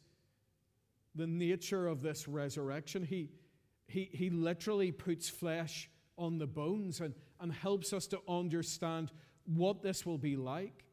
the 1.14 1.28
nature 1.28 1.86
of 1.86 2.02
this 2.02 2.30
resurrection. 2.30 3.04
He, 3.04 3.30
he, 3.88 4.10
he 4.14 4.30
literally 4.30 4.94
puts 4.94 5.28
flesh 5.28 5.90
on 6.18 6.38
the 6.38 6.48
bones 6.48 7.02
and, 7.02 7.14
and 7.42 7.52
helps 7.52 7.92
us 7.92 8.08
to 8.08 8.22
understand 8.26 9.12
what 9.46 9.84
this 9.84 10.06
will 10.06 10.18
be 10.18 10.38
like. 10.38 10.86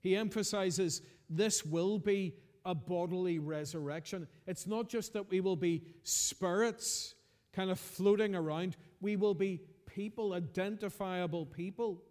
He 0.00 0.14
emphasizes 0.14 1.00
this 1.30 1.64
will 1.64 1.98
be 1.98 2.34
a 2.66 2.74
bodily 2.74 3.38
resurrection. 3.38 4.28
It's 4.46 4.66
not 4.66 4.90
just 4.90 5.14
that 5.14 5.30
we 5.30 5.40
will 5.40 5.56
be 5.56 5.84
spirits 6.02 7.14
kind 7.54 7.70
of 7.70 7.80
floating 7.80 8.34
around, 8.34 8.76
we 9.00 9.16
will 9.16 9.34
be 9.34 9.62
people, 9.86 10.34
identifiable 10.34 11.46
people, 11.46 12.02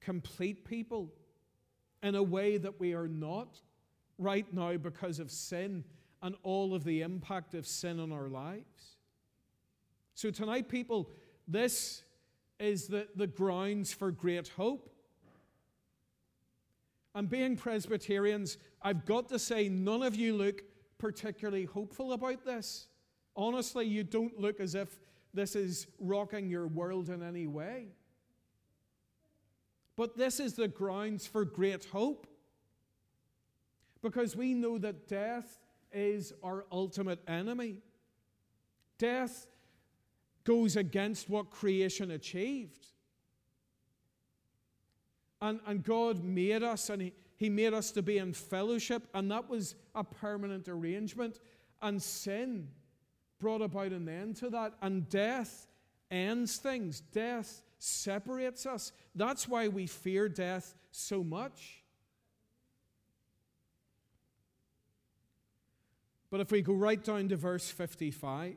complete 0.00 0.64
people, 0.64 1.12
in 2.02 2.14
a 2.14 2.22
way 2.22 2.56
that 2.56 2.80
we 2.80 2.94
are 2.94 3.08
not 3.08 3.60
right 4.18 4.46
now 4.52 4.76
because 4.76 5.18
of 5.18 5.30
sin 5.30 5.84
and 6.22 6.34
all 6.42 6.74
of 6.74 6.84
the 6.84 7.02
impact 7.02 7.54
of 7.54 7.66
sin 7.66 7.98
on 7.98 8.12
our 8.12 8.28
lives. 8.28 8.96
So, 10.14 10.30
tonight, 10.30 10.68
people, 10.68 11.10
this 11.48 12.04
is 12.60 12.86
the, 12.86 13.08
the 13.16 13.26
grounds 13.26 13.92
for 13.92 14.10
great 14.10 14.48
hope. 14.48 14.88
And 17.14 17.28
being 17.28 17.56
Presbyterians, 17.56 18.58
I've 18.80 19.04
got 19.04 19.28
to 19.30 19.38
say, 19.38 19.68
none 19.68 20.02
of 20.02 20.14
you 20.14 20.34
look 20.34 20.62
particularly 20.98 21.64
hopeful 21.64 22.12
about 22.12 22.44
this. 22.44 22.86
Honestly, 23.36 23.86
you 23.86 24.04
don't 24.04 24.38
look 24.38 24.60
as 24.60 24.74
if 24.74 24.98
this 25.34 25.56
is 25.56 25.86
rocking 25.98 26.48
your 26.48 26.68
world 26.68 27.10
in 27.10 27.22
any 27.22 27.46
way. 27.46 27.88
But 29.96 30.16
this 30.16 30.40
is 30.40 30.54
the 30.54 30.68
grounds 30.68 31.26
for 31.26 31.44
great 31.44 31.84
hope. 31.86 32.26
Because 34.02 34.34
we 34.34 34.54
know 34.54 34.78
that 34.78 35.06
death 35.06 35.58
is 35.92 36.32
our 36.42 36.64
ultimate 36.72 37.20
enemy. 37.28 37.76
Death 38.98 39.46
goes 40.44 40.76
against 40.76 41.28
what 41.28 41.50
creation 41.50 42.10
achieved. 42.10 42.86
And, 45.40 45.60
and 45.66 45.82
God 45.82 46.22
made 46.24 46.62
us, 46.62 46.88
and 46.88 47.02
he, 47.02 47.12
he 47.36 47.48
made 47.48 47.74
us 47.74 47.90
to 47.92 48.02
be 48.02 48.18
in 48.18 48.32
fellowship, 48.32 49.08
and 49.14 49.30
that 49.30 49.48
was 49.48 49.74
a 49.94 50.04
permanent 50.04 50.68
arrangement. 50.68 51.40
And 51.80 52.00
sin 52.00 52.68
brought 53.40 53.60
about 53.60 53.90
an 53.90 54.08
end 54.08 54.36
to 54.36 54.50
that, 54.50 54.74
and 54.80 55.08
death 55.08 55.66
ends 56.10 56.56
things. 56.56 57.00
Death 57.00 57.62
separates 57.82 58.64
us. 58.64 58.92
That's 59.14 59.48
why 59.48 59.66
we 59.66 59.88
fear 59.88 60.28
death 60.28 60.74
so 60.92 61.24
much. 61.24 61.82
But 66.30 66.40
if 66.40 66.52
we 66.52 66.62
go 66.62 66.74
right 66.74 67.02
down 67.02 67.28
to 67.28 67.36
verse 67.36 67.68
55, 67.68 68.54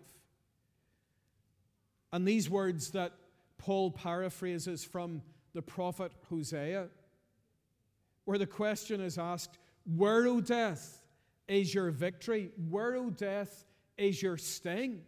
and 2.14 2.28
these 2.28 2.50
words 2.50 2.92
that 2.92 3.14
Paul 3.58 3.90
paraphrases 3.90 4.84
from 4.84 5.24
the 5.54 5.62
prophet 5.64 6.12
Hosea, 6.30 6.88
where 8.26 8.38
the 8.38 8.46
question 8.46 9.02
is 9.02 9.18
asked, 9.18 9.58
Where, 9.96 10.28
O 10.28 10.40
death, 10.40 11.04
is 11.48 11.74
your 11.74 11.90
victory? 11.90 12.52
Where, 12.70 12.96
O 12.96 13.10
death, 13.10 13.66
is 13.98 14.22
your 14.22 14.38
sting? 14.38 15.02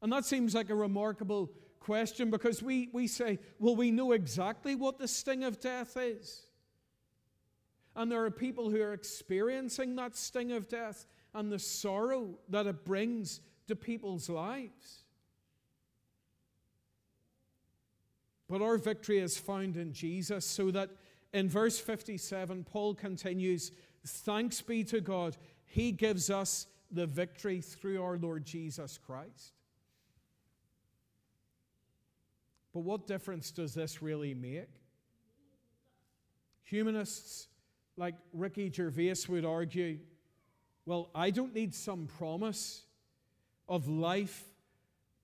And 0.00 0.10
that 0.10 0.24
seems 0.24 0.54
like 0.54 0.70
a 0.70 0.74
remarkable 0.74 1.50
question 1.86 2.30
because 2.30 2.64
we, 2.64 2.88
we 2.92 3.06
say, 3.06 3.38
Well, 3.60 3.76
we 3.76 3.92
know 3.92 4.10
exactly 4.10 4.74
what 4.74 4.98
the 4.98 5.06
sting 5.06 5.44
of 5.44 5.60
death 5.60 5.96
is. 5.96 6.42
And 7.94 8.10
there 8.10 8.24
are 8.24 8.30
people 8.30 8.70
who 8.70 8.82
are 8.82 8.92
experiencing 8.92 9.94
that 9.96 10.16
sting 10.16 10.50
of 10.50 10.68
death 10.68 11.06
and 11.32 11.50
the 11.50 11.60
sorrow 11.60 12.38
that 12.48 12.66
it 12.66 12.84
brings 12.84 13.40
to 13.68 13.76
people's 13.76 14.28
lives. 14.28 15.04
But 18.48 18.62
our 18.62 18.78
victory 18.78 19.18
is 19.18 19.38
found 19.38 19.76
in 19.76 19.92
Jesus, 19.92 20.44
so 20.44 20.70
that 20.72 20.90
in 21.32 21.48
verse 21.48 21.78
57, 21.78 22.64
Paul 22.64 22.94
continues 22.94 23.70
Thanks 24.04 24.60
be 24.60 24.82
to 24.84 25.00
God, 25.00 25.36
He 25.64 25.92
gives 25.92 26.30
us 26.30 26.66
the 26.90 27.06
victory 27.06 27.60
through 27.60 28.02
our 28.02 28.18
Lord 28.18 28.44
Jesus 28.44 28.98
Christ. 28.98 29.55
But 32.76 32.84
what 32.84 33.06
difference 33.06 33.52
does 33.52 33.72
this 33.72 34.02
really 34.02 34.34
make? 34.34 34.68
Humanists 36.64 37.48
like 37.96 38.16
Ricky 38.34 38.70
Gervais 38.70 39.14
would 39.30 39.46
argue 39.46 39.98
well, 40.84 41.08
I 41.14 41.30
don't 41.30 41.54
need 41.54 41.74
some 41.74 42.06
promise 42.06 42.82
of 43.66 43.88
life 43.88 44.44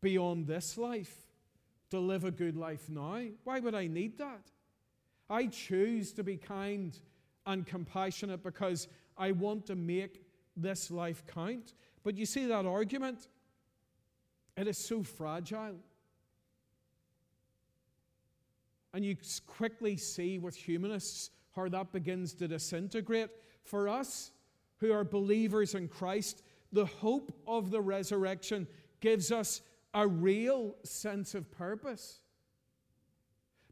beyond 0.00 0.46
this 0.46 0.78
life 0.78 1.14
to 1.90 2.00
live 2.00 2.24
a 2.24 2.30
good 2.30 2.56
life 2.56 2.88
now. 2.88 3.20
Why 3.44 3.60
would 3.60 3.74
I 3.74 3.86
need 3.86 4.16
that? 4.16 4.50
I 5.28 5.48
choose 5.48 6.10
to 6.14 6.24
be 6.24 6.38
kind 6.38 6.98
and 7.44 7.66
compassionate 7.66 8.42
because 8.42 8.88
I 9.18 9.32
want 9.32 9.66
to 9.66 9.76
make 9.76 10.24
this 10.56 10.90
life 10.90 11.22
count. 11.26 11.74
But 12.02 12.16
you 12.16 12.24
see 12.24 12.46
that 12.46 12.64
argument? 12.64 13.28
It 14.56 14.68
is 14.68 14.78
so 14.78 15.02
fragile. 15.02 15.76
And 18.94 19.04
you 19.04 19.16
quickly 19.46 19.96
see 19.96 20.38
with 20.38 20.54
humanists 20.54 21.30
how 21.54 21.68
that 21.68 21.92
begins 21.92 22.34
to 22.34 22.48
disintegrate. 22.48 23.30
For 23.64 23.88
us 23.88 24.32
who 24.78 24.92
are 24.92 25.04
believers 25.04 25.74
in 25.74 25.88
Christ, 25.88 26.42
the 26.72 26.86
hope 26.86 27.32
of 27.46 27.70
the 27.70 27.80
resurrection 27.80 28.66
gives 29.00 29.30
us 29.30 29.62
a 29.94 30.06
real 30.06 30.74
sense 30.84 31.34
of 31.34 31.50
purpose. 31.50 32.20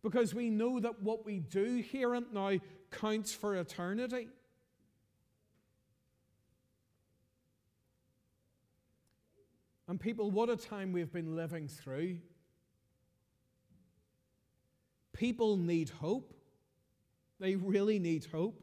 Because 0.03 0.35
we 0.35 0.49
know 0.49 0.81
that 0.81 1.03
what 1.03 1.27
we 1.27 1.41
do 1.41 1.77
here 1.77 2.15
and 2.15 2.33
now 2.33 2.59
counts 2.91 3.33
for 3.33 3.57
eternity. 3.57 4.29
And 9.89 10.00
people, 10.00 10.31
what 10.31 10.49
a 10.49 10.57
time 10.57 10.93
we've 10.93 11.12
been 11.12 11.35
living 11.35 11.67
through. 11.67 12.19
People 15.21 15.59
need 15.59 15.91
hope. 15.91 16.33
They 17.41 17.55
really 17.55 17.99
need 17.99 18.25
hope. 18.33 18.59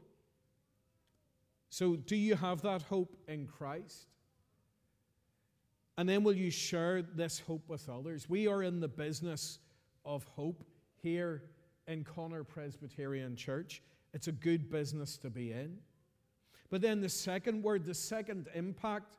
So, 1.70 1.94
do 1.94 2.16
you 2.16 2.34
have 2.34 2.62
that 2.62 2.82
hope 2.82 3.16
in 3.28 3.46
Christ? 3.46 4.08
And 5.96 6.08
then 6.08 6.24
will 6.24 6.34
you 6.34 6.50
share 6.50 7.00
this 7.00 7.38
hope 7.38 7.68
with 7.68 7.88
others? 7.88 8.28
We 8.28 8.48
are 8.48 8.64
in 8.64 8.80
the 8.80 8.88
business 8.88 9.60
of 10.04 10.24
hope 10.24 10.64
here 11.00 11.44
in 11.86 12.02
Connor 12.02 12.42
Presbyterian 12.42 13.36
Church. 13.36 13.80
It's 14.12 14.26
a 14.26 14.32
good 14.32 14.68
business 14.68 15.16
to 15.18 15.30
be 15.30 15.52
in. 15.52 15.78
But 16.70 16.80
then 16.80 17.00
the 17.00 17.08
second 17.08 17.62
word, 17.62 17.84
the 17.84 17.94
second 17.94 18.48
impact 18.52 19.14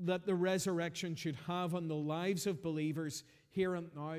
that 0.00 0.26
the 0.26 0.34
resurrection 0.34 1.14
should 1.14 1.38
have 1.46 1.74
on 1.74 1.88
the 1.88 1.96
lives 1.96 2.46
of 2.46 2.62
believers 2.62 3.24
here 3.48 3.74
and 3.74 3.88
now, 3.96 4.16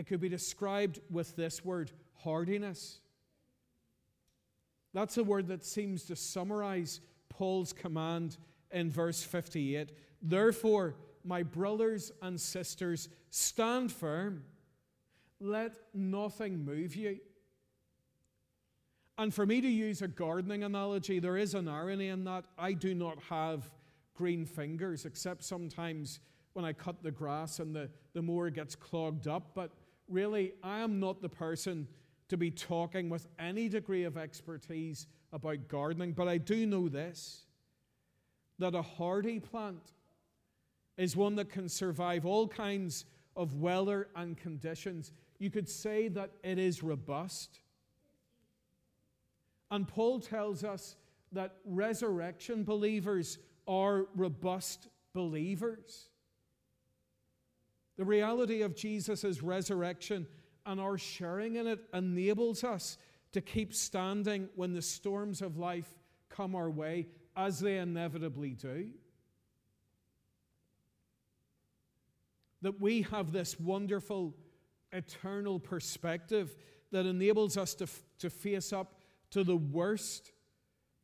it 0.00 0.06
could 0.06 0.20
be 0.20 0.30
described 0.30 0.98
with 1.10 1.36
this 1.36 1.62
word 1.62 1.92
hardiness. 2.24 3.00
That's 4.94 5.18
a 5.18 5.22
word 5.22 5.48
that 5.48 5.62
seems 5.62 6.04
to 6.04 6.16
summarize 6.16 7.02
Paul's 7.28 7.74
command 7.74 8.38
in 8.70 8.90
verse 8.90 9.22
58. 9.22 9.92
Therefore, 10.22 10.94
my 11.22 11.42
brothers 11.42 12.12
and 12.22 12.40
sisters, 12.40 13.10
stand 13.28 13.92
firm. 13.92 14.42
Let 15.38 15.74
nothing 15.92 16.64
move 16.64 16.96
you. 16.96 17.18
And 19.18 19.34
for 19.34 19.44
me 19.44 19.60
to 19.60 19.68
use 19.68 20.00
a 20.00 20.08
gardening 20.08 20.64
analogy, 20.64 21.18
there 21.18 21.36
is 21.36 21.52
an 21.52 21.68
irony 21.68 22.08
in 22.08 22.24
that. 22.24 22.46
I 22.56 22.72
do 22.72 22.94
not 22.94 23.18
have 23.28 23.70
green 24.14 24.46
fingers, 24.46 25.04
except 25.04 25.44
sometimes 25.44 26.20
when 26.54 26.64
I 26.64 26.72
cut 26.72 27.02
the 27.02 27.10
grass 27.10 27.58
and 27.58 27.76
the, 27.76 27.90
the 28.14 28.22
mower 28.22 28.48
gets 28.48 28.74
clogged 28.74 29.28
up. 29.28 29.50
But 29.54 29.72
really, 30.10 30.52
I 30.62 30.80
am 30.80 31.00
not 31.00 31.22
the 31.22 31.28
person 31.28 31.88
to 32.28 32.36
be 32.36 32.50
talking 32.50 33.08
with 33.08 33.26
any 33.38 33.68
degree 33.68 34.04
of 34.04 34.16
expertise 34.16 35.06
about 35.32 35.68
gardening. 35.68 36.12
But 36.12 36.28
I 36.28 36.38
do 36.38 36.66
know 36.66 36.88
this 36.88 37.46
that 38.58 38.74
a 38.74 38.82
hardy 38.82 39.40
plant 39.40 39.92
is 40.98 41.16
one 41.16 41.34
that 41.36 41.48
can 41.48 41.66
survive 41.66 42.26
all 42.26 42.46
kinds 42.46 43.06
of 43.34 43.54
weather 43.54 44.08
and 44.14 44.36
conditions. 44.36 45.12
You 45.38 45.50
could 45.50 45.66
say 45.68 46.08
that 46.08 46.30
it 46.44 46.58
is 46.58 46.82
robust. 46.82 47.60
And 49.70 49.88
Paul 49.88 50.20
tells 50.20 50.62
us 50.62 50.96
that 51.32 51.56
resurrection 51.64 52.64
believers 52.64 53.38
are 53.66 54.08
robust 54.14 54.88
believers. 55.14 56.09
The 58.00 58.06
reality 58.06 58.62
of 58.62 58.74
Jesus' 58.74 59.42
resurrection 59.42 60.26
and 60.64 60.80
our 60.80 60.96
sharing 60.96 61.56
in 61.56 61.66
it 61.66 61.80
enables 61.92 62.64
us 62.64 62.96
to 63.32 63.42
keep 63.42 63.74
standing 63.74 64.48
when 64.54 64.72
the 64.72 64.80
storms 64.80 65.42
of 65.42 65.58
life 65.58 65.98
come 66.30 66.54
our 66.54 66.70
way, 66.70 67.08
as 67.36 67.60
they 67.60 67.76
inevitably 67.76 68.52
do. 68.52 68.88
That 72.62 72.80
we 72.80 73.02
have 73.02 73.32
this 73.32 73.60
wonderful 73.60 74.34
eternal 74.92 75.58
perspective 75.58 76.56
that 76.92 77.04
enables 77.04 77.58
us 77.58 77.74
to, 77.74 77.86
to 78.20 78.30
face 78.30 78.72
up 78.72 78.94
to 79.32 79.44
the 79.44 79.58
worst 79.58 80.32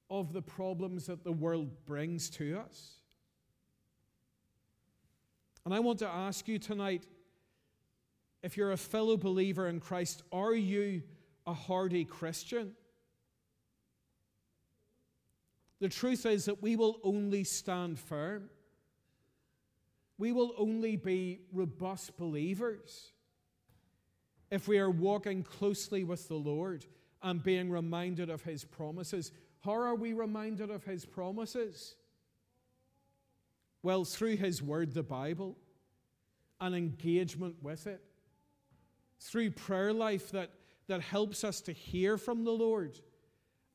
of 0.08 0.32
the 0.32 0.40
problems 0.40 1.08
that 1.08 1.24
the 1.24 1.32
world 1.32 1.84
brings 1.84 2.30
to 2.30 2.58
us. 2.58 3.00
And 5.66 5.74
I 5.74 5.80
want 5.80 5.98
to 5.98 6.08
ask 6.08 6.46
you 6.46 6.60
tonight 6.60 7.04
if 8.44 8.56
you're 8.56 8.70
a 8.70 8.76
fellow 8.76 9.16
believer 9.16 9.66
in 9.66 9.80
Christ, 9.80 10.22
are 10.30 10.54
you 10.54 11.02
a 11.44 11.52
hardy 11.52 12.04
Christian? 12.04 12.70
The 15.80 15.88
truth 15.88 16.24
is 16.24 16.44
that 16.44 16.62
we 16.62 16.76
will 16.76 17.00
only 17.02 17.42
stand 17.42 17.98
firm. 17.98 18.48
We 20.18 20.30
will 20.30 20.54
only 20.56 20.94
be 20.94 21.40
robust 21.52 22.16
believers 22.16 23.10
if 24.52 24.68
we 24.68 24.78
are 24.78 24.88
walking 24.88 25.42
closely 25.42 26.04
with 26.04 26.28
the 26.28 26.36
Lord 26.36 26.86
and 27.24 27.42
being 27.42 27.72
reminded 27.72 28.30
of 28.30 28.44
His 28.44 28.64
promises. 28.64 29.32
How 29.64 29.72
are 29.72 29.96
we 29.96 30.12
reminded 30.12 30.70
of 30.70 30.84
His 30.84 31.04
promises? 31.04 31.96
Well, 33.86 34.04
through 34.04 34.38
His 34.38 34.60
Word, 34.60 34.94
the 34.94 35.04
Bible, 35.04 35.56
an 36.60 36.74
engagement 36.74 37.54
with 37.62 37.86
it, 37.86 38.02
through 39.20 39.52
prayer 39.52 39.92
life 39.92 40.32
that, 40.32 40.50
that 40.88 41.02
helps 41.02 41.44
us 41.44 41.60
to 41.60 41.72
hear 41.72 42.18
from 42.18 42.42
the 42.42 42.50
Lord 42.50 42.98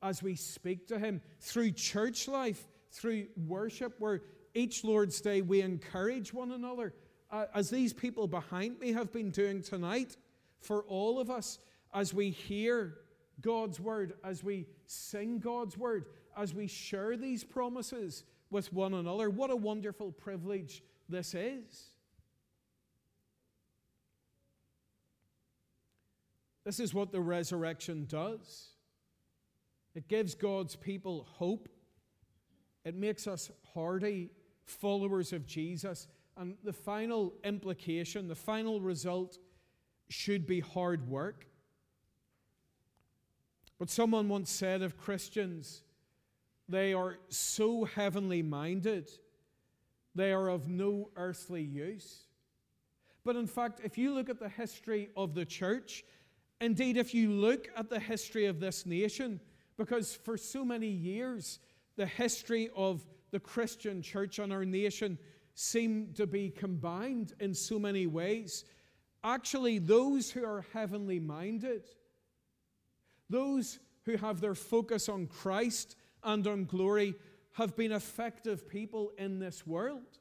as 0.03 0.21
we 0.21 0.35
speak 0.35 0.85
to 0.87 0.99
Him, 0.99 1.21
through 1.39 1.71
church 1.71 2.27
life, 2.27 2.67
through 2.91 3.27
worship, 3.47 3.95
where 3.99 4.19
each 4.53 4.83
Lord's 4.83 5.21
Day 5.21 5.41
we 5.41 5.61
encourage 5.61 6.33
one 6.33 6.51
another, 6.51 6.93
uh, 7.31 7.45
as 7.55 7.69
these 7.69 7.93
people 7.93 8.27
behind 8.27 8.81
me 8.81 8.91
have 8.91 9.13
been 9.13 9.31
doing 9.31 9.61
tonight, 9.61 10.17
for 10.59 10.83
all 10.89 11.21
of 11.21 11.29
us, 11.29 11.57
as 11.93 12.13
we 12.13 12.31
hear 12.31 12.97
God's 13.39 13.79
word, 13.79 14.15
as 14.25 14.43
we 14.43 14.67
sing 14.87 15.39
God's 15.39 15.77
word, 15.77 16.07
as 16.37 16.53
we 16.53 16.67
share 16.67 17.15
these 17.15 17.45
promises 17.45 18.25
with 18.51 18.71
one 18.71 18.93
another. 18.93 19.29
What 19.29 19.49
a 19.49 19.55
wonderful 19.55 20.11
privilege 20.11 20.83
this 21.09 21.33
is. 21.33 21.87
This 26.63 26.79
is 26.79 26.93
what 26.93 27.11
the 27.11 27.21
resurrection 27.21 28.05
does 28.07 28.67
it 29.93 30.07
gives 30.07 30.35
God's 30.35 30.75
people 30.75 31.27
hope, 31.33 31.67
it 32.85 32.95
makes 32.95 33.27
us 33.27 33.51
hardy 33.73 34.29
followers 34.63 35.33
of 35.33 35.45
Jesus. 35.45 36.07
And 36.37 36.55
the 36.63 36.73
final 36.73 37.33
implication, 37.43 38.29
the 38.29 38.35
final 38.35 38.79
result, 38.79 39.37
should 40.07 40.47
be 40.47 40.61
hard 40.61 41.09
work. 41.09 41.45
But 43.77 43.89
someone 43.89 44.29
once 44.29 44.49
said 44.49 44.81
of 44.81 44.97
Christians, 44.97 45.83
they 46.67 46.93
are 46.93 47.17
so 47.29 47.85
heavenly 47.85 48.41
minded, 48.41 49.09
they 50.15 50.31
are 50.31 50.49
of 50.49 50.67
no 50.69 51.09
earthly 51.15 51.63
use. 51.63 52.23
But 53.23 53.35
in 53.35 53.47
fact, 53.47 53.81
if 53.83 53.97
you 53.97 54.13
look 54.13 54.29
at 54.29 54.39
the 54.39 54.49
history 54.49 55.09
of 55.15 55.35
the 55.35 55.45
church, 55.45 56.03
indeed, 56.59 56.97
if 56.97 57.13
you 57.13 57.29
look 57.31 57.69
at 57.75 57.89
the 57.89 57.99
history 57.99 58.45
of 58.45 58.59
this 58.59 58.85
nation, 58.85 59.39
because 59.77 60.13
for 60.15 60.37
so 60.37 60.65
many 60.65 60.87
years, 60.87 61.59
the 61.97 62.05
history 62.05 62.69
of 62.75 63.05
the 63.31 63.39
Christian 63.39 64.01
church 64.01 64.39
and 64.39 64.51
our 64.51 64.65
nation 64.65 65.17
seem 65.53 66.13
to 66.15 66.25
be 66.25 66.49
combined 66.49 67.33
in 67.39 67.53
so 67.53 67.77
many 67.77 68.07
ways. 68.07 68.65
Actually, 69.23 69.77
those 69.77 70.31
who 70.31 70.43
are 70.43 70.65
heavenly 70.73 71.19
minded, 71.19 71.83
those 73.29 73.79
who 74.05 74.17
have 74.17 74.41
their 74.41 74.55
focus 74.55 75.07
on 75.07 75.27
Christ 75.27 75.95
and 76.23 76.45
on 76.47 76.65
glory 76.65 77.15
have 77.53 77.75
been 77.75 77.91
effective 77.91 78.67
people 78.69 79.11
in 79.17 79.39
this 79.39 79.65
world. 79.67 80.19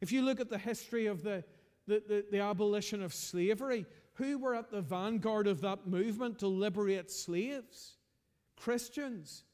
If 0.00 0.12
you 0.12 0.22
look 0.22 0.40
at 0.40 0.50
the 0.50 0.58
history 0.58 1.06
of 1.06 1.22
the, 1.22 1.44
the, 1.86 2.02
the, 2.06 2.24
the, 2.30 2.40
abolition 2.40 3.02
of 3.02 3.14
slavery, 3.14 3.86
who 4.14 4.38
were 4.38 4.54
at 4.54 4.70
the 4.70 4.80
vanguard 4.80 5.46
of 5.46 5.60
that 5.62 5.86
movement 5.86 6.38
to 6.40 6.46
liberate 6.46 7.10
slaves? 7.10 7.96
Christians, 8.56 9.44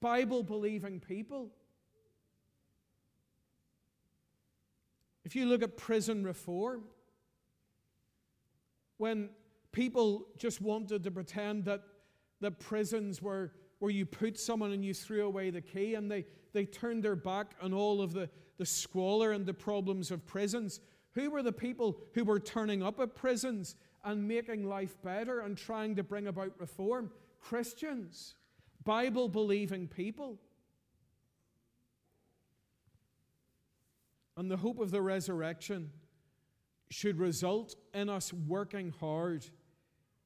Bible 0.00 0.42
believing 0.42 1.00
people. 1.00 1.50
If 5.24 5.36
you 5.36 5.46
look 5.46 5.62
at 5.62 5.76
prison 5.76 6.24
reform, 6.24 6.84
when 8.96 9.30
people 9.72 10.26
just 10.38 10.60
wanted 10.60 11.04
to 11.04 11.10
pretend 11.10 11.64
that, 11.66 11.82
the 12.40 12.50
prisons 12.50 13.20
were 13.20 13.52
where 13.78 13.90
you 13.90 14.06
put 14.06 14.38
someone 14.38 14.72
and 14.72 14.84
you 14.84 14.94
threw 14.94 15.24
away 15.24 15.50
the 15.50 15.60
key, 15.60 15.94
and 15.94 16.10
they, 16.10 16.24
they 16.52 16.64
turned 16.64 17.02
their 17.02 17.16
back 17.16 17.54
on 17.62 17.72
all 17.72 18.02
of 18.02 18.12
the, 18.12 18.28
the 18.56 18.66
squalor 18.66 19.32
and 19.32 19.46
the 19.46 19.54
problems 19.54 20.10
of 20.10 20.26
prisons. 20.26 20.80
Who 21.14 21.30
were 21.30 21.42
the 21.42 21.52
people 21.52 22.00
who 22.14 22.24
were 22.24 22.40
turning 22.40 22.82
up 22.82 23.00
at 23.00 23.14
prisons 23.14 23.76
and 24.04 24.26
making 24.26 24.66
life 24.66 24.96
better 25.02 25.40
and 25.40 25.56
trying 25.56 25.96
to 25.96 26.02
bring 26.02 26.26
about 26.26 26.52
reform. 26.58 27.10
Christians, 27.40 28.34
Bible 28.84 29.28
believing 29.28 29.86
people. 29.86 30.38
And 34.36 34.50
the 34.50 34.56
hope 34.56 34.78
of 34.78 34.90
the 34.90 35.02
resurrection 35.02 35.90
should 36.90 37.18
result 37.18 37.74
in 37.92 38.08
us 38.08 38.32
working 38.32 38.94
hard 39.00 39.44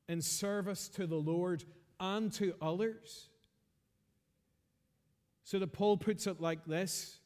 in 0.08 0.20
service 0.20 0.88
to 0.90 1.06
the 1.06 1.16
Lord 1.16 1.64
and 1.98 2.32
to 2.34 2.54
others. 2.60 3.30
So 5.52 5.58
that 5.58 5.74
Paul 5.74 5.98
puts 5.98 6.26
it 6.26 6.40
like 6.40 6.64
this 6.64 7.18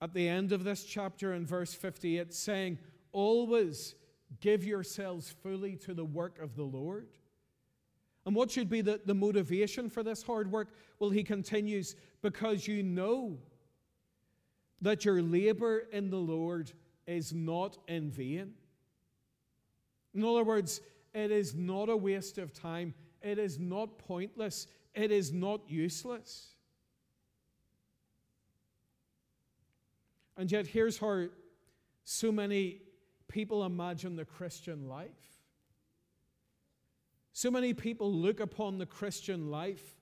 at 0.00 0.14
the 0.14 0.28
end 0.28 0.50
of 0.50 0.64
this 0.64 0.82
chapter 0.82 1.32
in 1.32 1.46
verse 1.46 1.72
58, 1.72 2.34
saying, 2.34 2.76
Always 3.12 3.94
give 4.40 4.64
yourselves 4.64 5.30
fully 5.30 5.76
to 5.76 5.94
the 5.94 6.04
work 6.04 6.40
of 6.42 6.56
the 6.56 6.64
Lord. 6.64 7.06
And 8.26 8.34
what 8.34 8.50
should 8.50 8.68
be 8.68 8.80
the, 8.80 9.00
the 9.06 9.14
motivation 9.14 9.88
for 9.88 10.02
this 10.02 10.24
hard 10.24 10.50
work? 10.50 10.74
Well, 10.98 11.10
he 11.10 11.22
continues, 11.22 11.94
because 12.20 12.66
you 12.66 12.82
know 12.82 13.38
that 14.80 15.04
your 15.04 15.22
labor 15.22 15.84
in 15.92 16.10
the 16.10 16.16
Lord 16.16 16.72
is 17.06 17.32
not 17.32 17.78
in 17.86 18.10
vain. 18.10 18.54
In 20.14 20.24
other 20.24 20.42
words, 20.42 20.80
it 21.14 21.30
is 21.30 21.54
not 21.54 21.88
a 21.88 21.96
waste 21.96 22.38
of 22.38 22.52
time, 22.52 22.92
it 23.22 23.38
is 23.38 23.60
not 23.60 23.98
pointless, 23.98 24.66
it 24.96 25.12
is 25.12 25.32
not 25.32 25.60
useless. 25.68 26.53
And 30.36 30.50
yet, 30.50 30.66
here's 30.66 30.98
how 30.98 31.26
so 32.04 32.32
many 32.32 32.80
people 33.28 33.64
imagine 33.64 34.16
the 34.16 34.24
Christian 34.24 34.88
life. 34.88 35.10
So 37.32 37.50
many 37.50 37.74
people 37.74 38.12
look 38.12 38.40
upon 38.40 38.78
the 38.78 38.86
Christian 38.86 39.50
life 39.50 39.96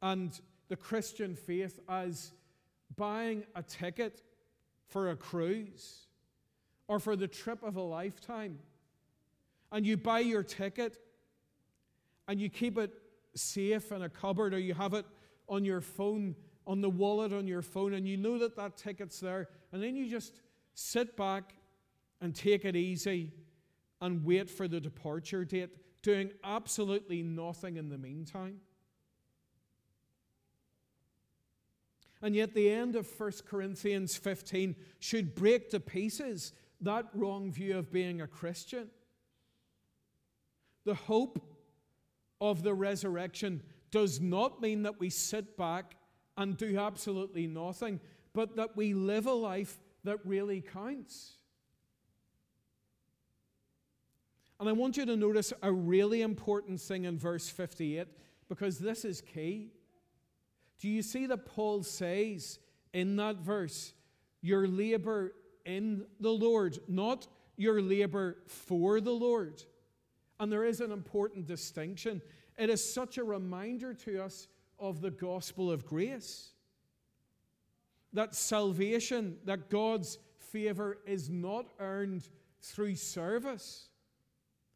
and 0.00 0.38
the 0.68 0.76
Christian 0.76 1.34
faith 1.34 1.78
as 1.88 2.32
buying 2.96 3.44
a 3.54 3.62
ticket 3.62 4.22
for 4.86 5.10
a 5.10 5.16
cruise 5.16 6.06
or 6.86 6.98
for 6.98 7.16
the 7.16 7.28
trip 7.28 7.62
of 7.62 7.76
a 7.76 7.82
lifetime. 7.82 8.58
And 9.70 9.86
you 9.86 9.96
buy 9.96 10.20
your 10.20 10.42
ticket 10.42 10.96
and 12.26 12.40
you 12.40 12.48
keep 12.48 12.78
it 12.78 12.92
safe 13.34 13.92
in 13.92 14.02
a 14.02 14.08
cupboard 14.08 14.54
or 14.54 14.58
you 14.58 14.74
have 14.74 14.94
it 14.94 15.04
on 15.48 15.64
your 15.64 15.80
phone, 15.80 16.34
on 16.68 16.82
the 16.82 16.90
wallet 16.90 17.32
on 17.32 17.48
your 17.48 17.62
phone, 17.62 17.94
and 17.94 18.06
you 18.06 18.18
know 18.18 18.38
that 18.38 18.54
that 18.56 18.76
ticket's 18.76 19.18
there. 19.18 19.48
And 19.72 19.82
then 19.82 19.96
you 19.96 20.08
just 20.08 20.34
sit 20.74 21.16
back 21.16 21.54
and 22.20 22.34
take 22.34 22.66
it 22.66 22.76
easy 22.76 23.32
and 24.02 24.22
wait 24.22 24.50
for 24.50 24.68
the 24.68 24.78
departure 24.78 25.46
date, 25.46 25.70
doing 26.02 26.30
absolutely 26.44 27.22
nothing 27.22 27.78
in 27.78 27.88
the 27.88 27.96
meantime. 27.96 28.60
And 32.20 32.36
yet, 32.36 32.52
the 32.52 32.70
end 32.70 32.96
of 32.96 33.08
1 33.18 33.32
Corinthians 33.48 34.16
15 34.16 34.76
should 34.98 35.34
break 35.34 35.70
to 35.70 35.80
pieces 35.80 36.52
that 36.80 37.06
wrong 37.14 37.50
view 37.50 37.78
of 37.78 37.90
being 37.90 38.20
a 38.20 38.26
Christian. 38.26 38.88
The 40.84 40.94
hope 40.94 41.40
of 42.40 42.62
the 42.62 42.74
resurrection 42.74 43.62
does 43.90 44.20
not 44.20 44.60
mean 44.60 44.82
that 44.82 45.00
we 45.00 45.10
sit 45.10 45.56
back 45.56 45.94
and 46.38 46.56
do 46.56 46.78
absolutely 46.78 47.46
nothing, 47.46 48.00
but 48.32 48.56
that 48.56 48.76
we 48.76 48.94
live 48.94 49.26
a 49.26 49.32
life 49.32 49.78
that 50.04 50.18
really 50.24 50.62
counts. 50.62 51.34
And 54.60 54.68
I 54.68 54.72
want 54.72 54.96
you 54.96 55.04
to 55.04 55.16
notice 55.16 55.52
a 55.62 55.70
really 55.70 56.22
important 56.22 56.80
thing 56.80 57.04
in 57.04 57.18
verse 57.18 57.48
58 57.48 58.06
because 58.48 58.78
this 58.78 59.04
is 59.04 59.20
key. 59.20 59.72
Do 60.80 60.88
you 60.88 61.02
see 61.02 61.26
that 61.26 61.44
Paul 61.44 61.82
says 61.82 62.60
in 62.92 63.16
that 63.16 63.36
verse, 63.36 63.92
your 64.40 64.68
labor 64.68 65.34
in 65.64 66.06
the 66.20 66.30
Lord, 66.30 66.78
not 66.86 67.26
your 67.56 67.82
labor 67.82 68.38
for 68.46 69.00
the 69.00 69.12
Lord? 69.12 69.62
And 70.38 70.52
there 70.52 70.64
is 70.64 70.80
an 70.80 70.92
important 70.92 71.46
distinction. 71.46 72.22
It 72.56 72.70
is 72.70 72.92
such 72.92 73.18
a 73.18 73.24
reminder 73.24 73.92
to 73.94 74.22
us 74.22 74.46
of 74.78 75.00
the 75.00 75.10
gospel 75.10 75.70
of 75.70 75.86
grace 75.86 76.50
that 78.14 78.34
salvation, 78.34 79.36
that 79.44 79.68
God's 79.68 80.18
favor 80.38 80.98
is 81.06 81.28
not 81.28 81.66
earned 81.78 82.26
through 82.62 82.94
service. 82.94 83.88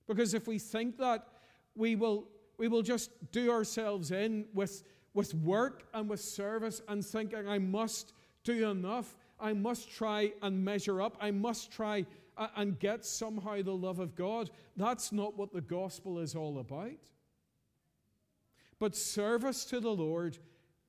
Because 0.07 0.35
if 0.35 0.47
we 0.47 0.59
think 0.59 0.99
that, 0.99 1.27
we 1.75 1.97
will, 1.97 2.29
we 2.59 2.69
will 2.69 2.83
just 2.83 3.11
do 3.33 3.51
ourselves 3.51 4.11
in 4.11 4.45
with 4.53 4.85
with 5.15 5.35
work 5.35 5.85
and 5.93 6.09
with 6.09 6.21
service 6.21 6.81
and 6.89 7.05
thinking, 7.05 7.47
I 7.47 7.59
must 7.59 8.13
do 8.45 8.71
enough. 8.71 9.17
I 9.39 9.53
must 9.53 9.91
try 9.91 10.33
and 10.43 10.65
measure 10.65 11.03
up. 11.03 11.17
I 11.21 11.31
must 11.31 11.71
try 11.71 12.07
and 12.57 12.79
get 12.79 13.05
somehow 13.05 13.61
the 13.63 13.75
love 13.75 13.99
of 13.99 14.15
God. 14.15 14.51
That's 14.77 15.13
not 15.13 15.37
what 15.37 15.53
the 15.53 15.61
gospel 15.61 16.19
is 16.19 16.35
all 16.35 16.59
about. 16.59 17.11
But 18.83 18.97
service 18.97 19.65
to 19.67 19.79
the 19.79 19.93
Lord 19.93 20.39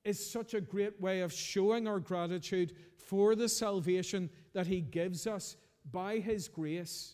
is 0.04 0.32
such 0.32 0.56
a 0.56 0.62
great 0.62 1.00
way 1.00 1.22
of 1.22 1.32
showing 1.32 1.88
our 1.88 2.00
gratitude 2.00 2.74
for 2.98 3.36
the 3.36 3.48
salvation 3.48 4.32
that 4.54 4.66
He 4.66 4.82
gives 4.82 5.28
us 5.28 5.58
by 5.92 6.18
His 6.18 6.48
grace 6.48 7.14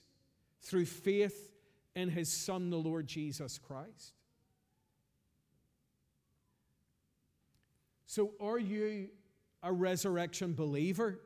through 0.62 0.86
faith 0.86 1.52
in 1.98 2.08
His 2.08 2.32
Son, 2.32 2.70
the 2.70 2.78
Lord 2.78 3.08
Jesus 3.08 3.58
Christ. 3.58 4.14
So, 8.06 8.32
are 8.40 8.58
you 8.58 9.10
a 9.62 9.74
resurrection 9.74 10.54
believer? 10.54 11.20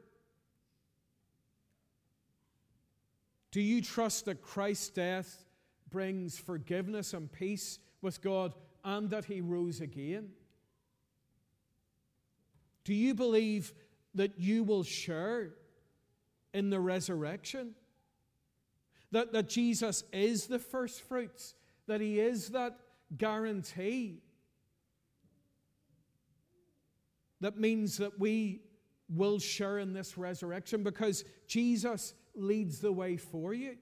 Do 3.52 3.62
you 3.62 3.84
trust 3.84 4.26
that 4.26 4.42
Christ's 4.42 4.90
death 4.90 5.46
brings 5.92 6.40
forgiveness 6.40 7.14
and 7.14 7.32
peace 7.32 7.78
with 8.02 8.20
God 8.20 8.56
and 8.84 9.10
that 9.10 9.26
he 9.26 9.42
rose 9.42 9.82
again? 9.82 10.30
Do 12.84 12.94
you 12.94 13.14
believe 13.14 13.74
that 14.16 14.40
you 14.40 14.64
will 14.64 14.84
share 14.84 15.52
in 16.54 16.70
the 16.70 16.80
resurrection? 16.80 17.76
That, 19.12 19.32
that 19.34 19.48
Jesus 19.48 20.04
is 20.12 20.48
the 20.48 20.60
first 20.60 21.02
fruits, 21.02 21.56
that 21.88 22.02
he 22.02 22.20
is 22.20 22.50
that 22.50 22.78
guarantee 23.18 24.24
that 27.44 27.60
means 27.60 27.98
that 27.98 28.18
we 28.18 28.62
will 29.10 29.38
share 29.38 29.80
in 29.80 29.92
this 29.92 30.18
resurrection 30.18 30.82
because 30.82 31.26
Jesus 31.46 32.14
leads 32.36 32.80
the 32.80 32.94
way 32.94 33.18
for 33.18 33.54
you. 33.54 33.76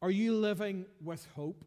Are 0.00 0.10
you 0.10 0.34
living 0.34 0.86
with 1.02 1.26
hope? 1.34 1.64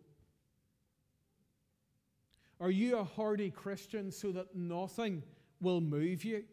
Are 2.59 2.71
you 2.71 2.97
a 2.97 3.03
hardy 3.03 3.49
Christian 3.49 4.11
so 4.11 4.31
that 4.31 4.55
nothing 4.55 5.23
will 5.59 5.81
move 5.81 6.23
you? 6.23 6.43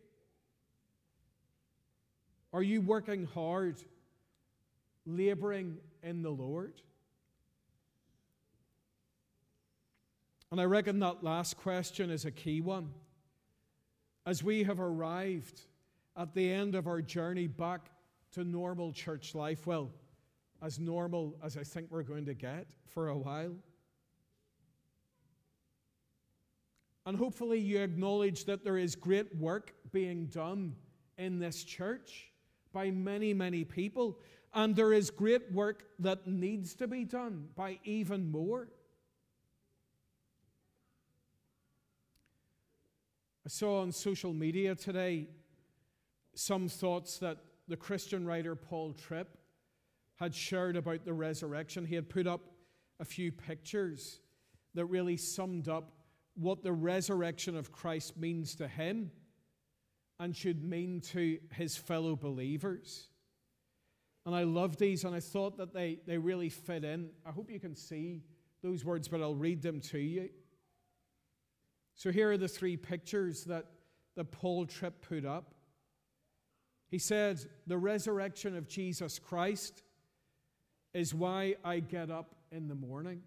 Are 2.52 2.62
you 2.62 2.80
working 2.80 3.26
hard, 3.26 3.76
laboring 5.06 5.78
in 6.02 6.22
the 6.22 6.30
Lord? 6.30 6.80
And 10.50 10.60
I 10.60 10.64
reckon 10.64 10.98
that 11.00 11.22
last 11.22 11.58
question 11.58 12.10
is 12.10 12.24
a 12.24 12.30
key 12.30 12.62
one. 12.62 12.90
As 14.24 14.42
we 14.42 14.64
have 14.64 14.80
arrived 14.80 15.60
at 16.16 16.34
the 16.34 16.50
end 16.50 16.74
of 16.74 16.86
our 16.86 17.02
journey 17.02 17.46
back 17.46 17.90
to 18.32 18.44
normal 18.44 18.92
church 18.92 19.34
life, 19.34 19.66
well, 19.66 19.90
as 20.62 20.78
normal 20.78 21.36
as 21.42 21.56
I 21.56 21.62
think 21.62 21.88
we're 21.90 22.02
going 22.02 22.26
to 22.26 22.34
get 22.34 22.66
for 22.86 23.08
a 23.08 23.16
while. 23.16 23.54
And 27.06 27.16
hopefully, 27.16 27.58
you 27.58 27.80
acknowledge 27.80 28.44
that 28.44 28.64
there 28.64 28.76
is 28.76 28.94
great 28.94 29.34
work 29.36 29.72
being 29.92 30.26
done 30.26 30.74
in 31.16 31.38
this 31.38 31.64
church 31.64 32.32
by 32.72 32.90
many, 32.90 33.32
many 33.32 33.64
people. 33.64 34.18
And 34.52 34.76
there 34.76 34.92
is 34.92 35.10
great 35.10 35.50
work 35.52 35.84
that 36.00 36.26
needs 36.26 36.74
to 36.74 36.86
be 36.86 37.04
done 37.04 37.48
by 37.54 37.78
even 37.84 38.30
more. 38.30 38.68
I 43.46 43.48
saw 43.48 43.80
on 43.80 43.92
social 43.92 44.34
media 44.34 44.74
today 44.74 45.28
some 46.34 46.68
thoughts 46.68 47.16
that 47.20 47.38
the 47.68 47.76
Christian 47.76 48.26
writer 48.26 48.54
Paul 48.54 48.92
Tripp 48.92 49.37
had 50.18 50.34
shared 50.34 50.76
about 50.76 51.04
the 51.04 51.12
resurrection. 51.12 51.84
He 51.84 51.94
had 51.94 52.08
put 52.08 52.26
up 52.26 52.40
a 53.00 53.04
few 53.04 53.30
pictures 53.30 54.20
that 54.74 54.86
really 54.86 55.16
summed 55.16 55.68
up 55.68 55.92
what 56.34 56.62
the 56.62 56.72
resurrection 56.72 57.56
of 57.56 57.72
Christ 57.72 58.16
means 58.16 58.54
to 58.56 58.68
him 58.68 59.10
and 60.20 60.36
should 60.36 60.62
mean 60.62 61.00
to 61.00 61.38
his 61.52 61.76
fellow 61.76 62.16
believers. 62.16 63.08
And 64.26 64.34
I 64.34 64.42
love 64.42 64.76
these, 64.76 65.04
and 65.04 65.14
I 65.14 65.20
thought 65.20 65.56
that 65.58 65.72
they, 65.72 66.00
they 66.06 66.18
really 66.18 66.48
fit 66.48 66.84
in. 66.84 67.10
I 67.24 67.30
hope 67.30 67.50
you 67.50 67.60
can 67.60 67.74
see 67.74 68.22
those 68.62 68.84
words, 68.84 69.08
but 69.08 69.22
I'll 69.22 69.36
read 69.36 69.62
them 69.62 69.80
to 69.82 69.98
you. 69.98 70.28
So 71.94 72.10
here 72.10 72.30
are 72.30 72.36
the 72.36 72.48
three 72.48 72.76
pictures 72.76 73.44
that, 73.44 73.66
that 74.16 74.30
Paul 74.32 74.66
Tripp 74.66 75.00
put 75.08 75.24
up. 75.24 75.54
He 76.90 76.98
said, 76.98 77.40
The 77.66 77.78
resurrection 77.78 78.56
of 78.56 78.68
Jesus 78.68 79.18
Christ 79.18 79.82
is 80.94 81.14
why 81.14 81.56
I 81.64 81.80
get 81.80 82.10
up 82.10 82.34
in 82.50 82.68
the 82.68 82.74
morning. 82.74 83.22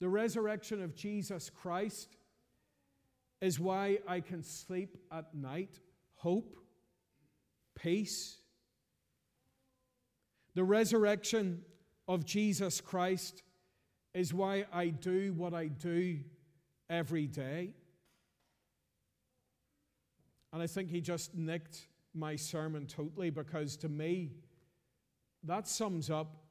The 0.00 0.08
resurrection 0.08 0.82
of 0.82 0.94
Jesus 0.94 1.50
Christ 1.50 2.16
is 3.40 3.60
why 3.60 3.98
I 4.06 4.20
can 4.20 4.42
sleep 4.42 4.96
at 5.12 5.34
night. 5.34 5.80
Hope, 6.16 6.56
peace. 7.74 8.38
The 10.54 10.64
resurrection 10.64 11.62
of 12.06 12.24
Jesus 12.24 12.80
Christ 12.80 13.42
is 14.14 14.32
why 14.32 14.66
I 14.72 14.88
do 14.88 15.32
what 15.34 15.54
I 15.54 15.66
do 15.66 16.20
every 16.88 17.26
day. 17.26 17.74
And 20.52 20.62
I 20.62 20.68
think 20.68 20.90
he 20.90 21.00
just 21.00 21.34
nicked 21.34 21.88
my 22.14 22.36
sermon 22.36 22.86
totally 22.86 23.30
because 23.30 23.76
to 23.78 23.88
me, 23.88 24.30
that 25.46 25.68
sums 25.68 26.10
up 26.10 26.44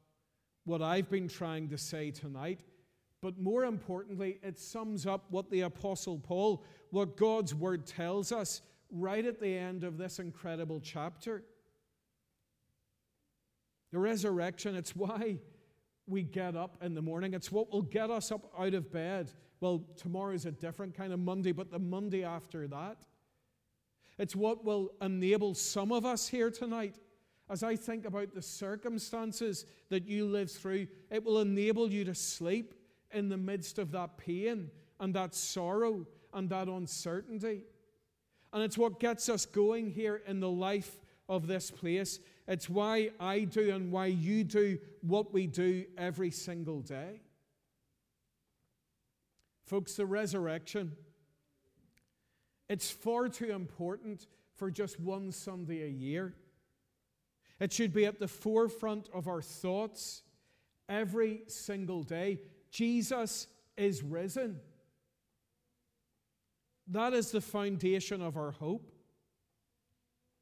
what 0.66 0.82
I've 0.82 1.10
been 1.10 1.28
trying 1.28 1.70
to 1.70 1.78
say 1.78 2.12
tonight. 2.12 2.62
But 3.22 3.40
more 3.40 3.64
importantly, 3.66 4.40
it 4.44 4.60
sums 4.60 5.06
up 5.06 5.26
what 5.30 5.50
the 5.50 5.62
Apostle 5.62 6.20
Paul, 6.20 6.64
what 6.92 7.18
God's 7.18 7.56
Word 7.56 7.86
tells 7.86 8.32
us 8.32 8.62
right 8.92 9.26
at 9.26 9.40
the 9.40 9.58
end 9.58 9.84
of 9.84 9.98
this 9.98 10.20
incredible 10.20 10.80
chapter. 10.82 11.44
The 13.92 14.00
resurrection, 14.00 14.76
it's 14.76 14.96
why 14.96 15.38
we 16.06 16.24
get 16.24 16.56
up 16.56 16.78
in 16.82 16.94
the 16.94 17.02
morning. 17.02 17.34
It's 17.34 17.52
what 17.52 17.72
will 17.72 17.82
get 17.82 18.10
us 18.10 18.32
up 18.32 18.52
out 18.58 18.74
of 18.74 18.92
bed. 18.92 19.32
Well, 19.62 19.86
tomorrow's 19.96 20.46
a 20.46 20.52
different 20.52 20.96
kind 20.96 21.14
of 21.14 21.20
Monday, 21.20 21.54
but 21.54 21.72
the 21.72 21.80
Monday 21.80 22.24
after 22.24 22.68
that. 22.68 22.98
It's 24.18 24.36
what 24.36 24.66
will 24.66 24.92
enable 25.02 25.54
some 25.54 25.92
of 25.92 26.06
us 26.06 26.28
here 26.28 26.52
tonight 26.52 26.96
as 27.50 27.64
I 27.64 27.76
think 27.76 28.06
about 28.06 28.34
the 28.34 28.42
circumstances 28.42 29.66
that 29.90 30.08
you 30.08 30.26
live 30.26 30.50
through, 30.52 30.88
it 31.12 31.24
will 31.24 31.40
enable 31.40 31.90
you 31.90 32.06
to 32.06 32.16
sleep 32.16 32.74
in 33.12 33.30
the 33.30 33.38
midst 33.38 33.80
of 33.80 33.92
that 33.92 34.18
pain 34.18 34.72
and 35.00 35.14
that 35.14 35.36
sorrow 35.36 36.06
and 36.34 36.50
that 36.50 36.68
uncertainty. 36.68 37.64
And 38.54 38.64
it's 38.64 38.78
what 38.78 39.00
gets 39.00 39.30
us 39.30 39.46
going 39.46 39.90
here 39.92 40.22
in 40.26 40.40
the 40.40 40.50
life 40.50 41.00
of 41.28 41.48
this 41.48 41.72
place. 41.72 42.20
It's 42.48 42.70
why 42.70 43.12
I 43.20 43.42
do 43.42 43.74
and 43.74 43.92
why 43.92 44.08
you 44.08 44.44
do 44.44 44.80
what 45.02 45.34
we 45.34 45.48
do 45.48 45.86
every 45.98 46.32
single 46.32 46.82
day. 46.82 47.22
Folks, 49.66 49.96
the 49.96 50.06
resurrection, 50.06 50.94
it's 52.70 52.92
far 52.92 53.30
too 53.30 53.52
important 53.52 54.28
for 54.56 54.70
just 54.70 55.00
one 55.00 55.32
Sunday 55.32 55.84
a 55.84 55.90
year. 55.90 56.36
It 57.64 57.72
should 57.72 57.94
be 57.94 58.06
at 58.06 58.20
the 58.20 58.28
forefront 58.28 59.08
of 59.14 59.30
our 59.30 59.42
thoughts 59.42 60.22
every 60.90 61.44
single 61.48 62.04
day. 62.04 62.42
Jesus 62.72 63.48
is 63.78 64.04
risen. 64.04 64.60
That 66.88 67.14
is 67.14 67.32
the 67.32 67.40
foundation 67.40 68.22
of 68.22 68.36
our 68.36 68.52
hope. 68.52 68.92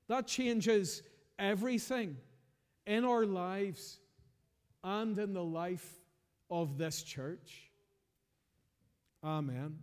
That 0.07 0.25
changes 0.25 1.03
everything 1.37 2.17
in 2.87 3.05
our 3.05 3.27
lives 3.27 3.99
and 4.83 5.15
in 5.19 5.33
the 5.33 5.43
life 5.43 5.87
of 6.49 6.79
this 6.79 7.03
church. 7.03 7.69
Amen. 9.23 9.77